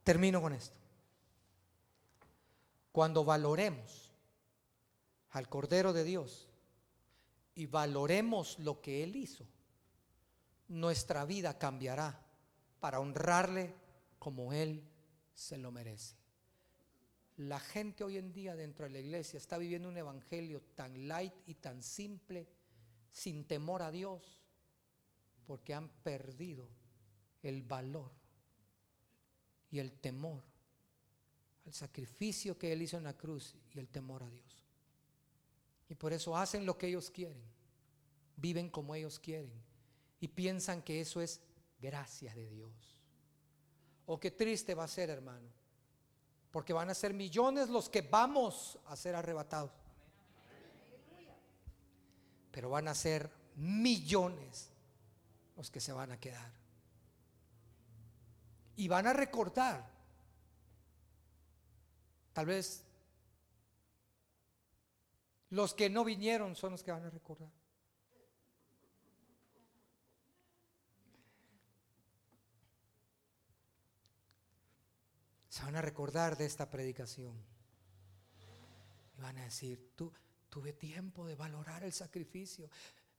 Termino 0.04 0.42
con 0.42 0.52
esto. 0.52 0.76
Cuando 2.92 3.24
valoremos 3.24 4.12
al 5.32 5.48
Cordero 5.48 5.94
de 5.94 6.04
Dios 6.04 6.45
y 7.56 7.66
valoremos 7.66 8.60
lo 8.60 8.82
que 8.82 9.04
Él 9.04 9.16
hizo, 9.16 9.48
nuestra 10.68 11.26
vida 11.26 11.58
cambiará 11.58 12.22
para 12.80 13.00
honrarle 13.00 13.74
como 14.20 14.54
Él 14.54 14.84
se 15.34 15.58
lo 15.58 15.72
merece. 15.72 16.16
La 17.38 17.60
gente 17.60 18.04
hoy 18.04 18.18
en 18.18 18.32
día 18.32 18.56
dentro 18.56 18.86
de 18.86 18.92
la 18.92 19.00
iglesia 19.00 19.38
está 19.38 19.58
viviendo 19.58 19.90
un 19.90 19.98
evangelio 19.98 20.62
tan 20.76 21.08
light 21.08 21.34
y 21.46 21.56
tan 21.56 21.84
simple, 21.84 22.48
sin 23.12 23.46
temor 23.46 23.82
a 23.82 23.92
Dios, 23.92 24.42
porque 25.46 25.74
han 25.74 25.90
perdido 25.90 26.68
el 27.44 27.64
valor 27.64 28.12
y 29.70 29.80
el 29.80 29.92
temor 29.94 30.44
al 31.66 31.74
sacrificio 31.74 32.58
que 32.58 32.72
Él 32.72 32.82
hizo 32.82 32.98
en 32.98 33.04
la 33.04 33.18
cruz 33.18 33.56
y 33.74 33.80
el 33.80 33.90
temor 33.90 34.24
a 34.24 34.30
Dios. 34.30 34.65
Y 35.90 35.96
por 35.96 36.14
eso 36.14 36.36
hacen 36.36 36.66
lo 36.66 36.78
que 36.78 36.88
ellos 36.88 37.12
quieren, 37.12 37.42
viven 38.36 38.70
como 38.70 38.96
ellos 38.96 39.20
quieren 39.20 39.52
y 40.20 40.28
piensan 40.28 40.82
que 40.82 41.02
eso 41.02 41.22
es 41.22 41.42
gracias 41.80 42.36
de 42.36 42.48
Dios. 42.48 42.72
O 44.06 44.20
qué 44.20 44.32
triste 44.32 44.74
va 44.74 44.86
a 44.86 44.88
ser, 44.88 45.10
hermano, 45.10 45.50
porque 46.52 46.74
van 46.74 46.90
a 46.90 46.94
ser 46.94 47.14
millones 47.14 47.70
los 47.70 47.90
que 47.90 48.02
vamos 48.02 48.80
a 48.86 48.96
ser 48.96 49.16
arrebatados. 49.16 49.72
Pero 52.52 52.70
van 52.70 52.88
a 52.88 52.96
ser 52.96 53.30
millones 53.56 54.70
los 55.58 55.70
que 55.70 55.82
se 55.82 55.92
van 55.92 56.12
a 56.12 56.20
quedar. 56.20 56.52
Y 58.78 58.88
van 58.88 59.08
a 59.08 59.14
recordar, 59.14 59.90
tal 62.34 62.46
vez 62.46 62.85
los 65.56 65.74
que 65.74 65.90
no 65.90 66.04
vinieron 66.04 66.54
son 66.54 66.72
los 66.72 66.84
que 66.84 66.92
van 66.92 67.06
a 67.06 67.10
recordar. 67.10 67.50
se 75.48 75.64
van 75.64 75.78
a 75.78 75.82
recordar 75.82 76.36
de 76.36 76.46
esta 76.46 76.70
predicación. 76.70 77.34
Y 79.18 79.22
van 79.22 79.38
a 79.38 79.46
decir, 79.46 79.94
tú, 79.96 80.12
tuve 80.50 80.74
tiempo 80.74 81.26
de 81.26 81.36
valorar 81.36 81.86
el 81.86 81.94
sacrificio. 81.94 82.70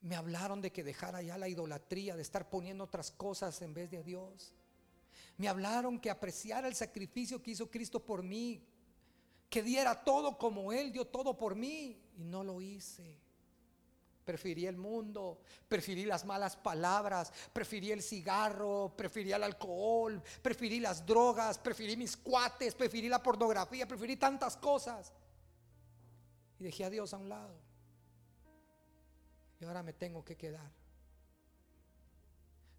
Me 0.02 0.16
hablaron 0.16 0.60
de 0.60 0.70
que 0.70 0.84
dejara 0.84 1.22
ya 1.22 1.38
la 1.38 1.48
idolatría, 1.48 2.14
de 2.14 2.20
estar 2.20 2.50
poniendo 2.50 2.84
otras 2.84 3.10
cosas 3.10 3.62
en 3.62 3.72
vez 3.72 3.90
de 3.90 4.04
Dios. 4.04 4.52
Me 5.38 5.48
hablaron 5.48 5.98
que 5.98 6.10
apreciara 6.10 6.68
el 6.68 6.74
sacrificio 6.74 7.42
que 7.42 7.52
hizo 7.52 7.70
Cristo 7.70 8.04
por 8.04 8.22
mí, 8.22 8.62
que 9.48 9.62
diera 9.62 10.04
todo 10.04 10.36
como 10.36 10.72
Él 10.72 10.92
dio 10.92 11.06
todo 11.06 11.36
por 11.36 11.54
mí 11.54 12.00
y 12.16 12.24
no 12.24 12.42
lo 12.42 12.60
hice. 12.60 13.16
Preferí 14.24 14.66
el 14.66 14.76
mundo, 14.76 15.40
preferí 15.68 16.04
las 16.04 16.24
malas 16.24 16.56
palabras, 16.56 17.32
preferí 17.52 17.92
el 17.92 18.02
cigarro, 18.02 18.92
preferí 18.96 19.32
el 19.32 19.44
alcohol, 19.44 20.20
preferí 20.42 20.80
las 20.80 21.06
drogas, 21.06 21.58
preferí 21.58 21.96
mis 21.96 22.16
cuates, 22.16 22.74
preferí 22.74 23.08
la 23.08 23.22
pornografía, 23.22 23.86
preferí 23.86 24.16
tantas 24.16 24.56
cosas. 24.56 25.12
Y 26.58 26.64
dejé 26.64 26.84
a 26.84 26.90
Dios 26.90 27.14
a 27.14 27.18
un 27.18 27.28
lado. 27.28 27.54
Y 29.60 29.64
ahora 29.64 29.84
me 29.84 29.92
tengo 29.92 30.24
que 30.24 30.36
quedar. 30.36 30.72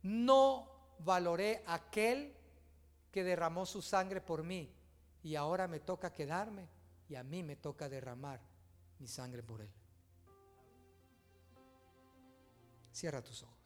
No 0.02 0.70
valoré 1.00 1.64
aquel 1.66 2.36
que 3.10 3.24
derramó 3.24 3.66
su 3.66 3.82
sangre 3.82 4.20
por 4.20 4.44
mí 4.44 4.77
y 5.28 5.36
ahora 5.36 5.68
me 5.68 5.82
toca 5.82 6.14
quedarme 6.14 6.70
y 7.10 7.16
a 7.16 7.24
mí 7.24 7.44
me 7.44 7.58
toca 7.58 7.90
derramar 7.90 8.40
mi 8.98 9.10
sangre 9.10 9.44
por 9.44 9.60
él. 9.60 9.70
Cierra 12.94 13.22
tus 13.22 13.44
ojos. 13.44 13.57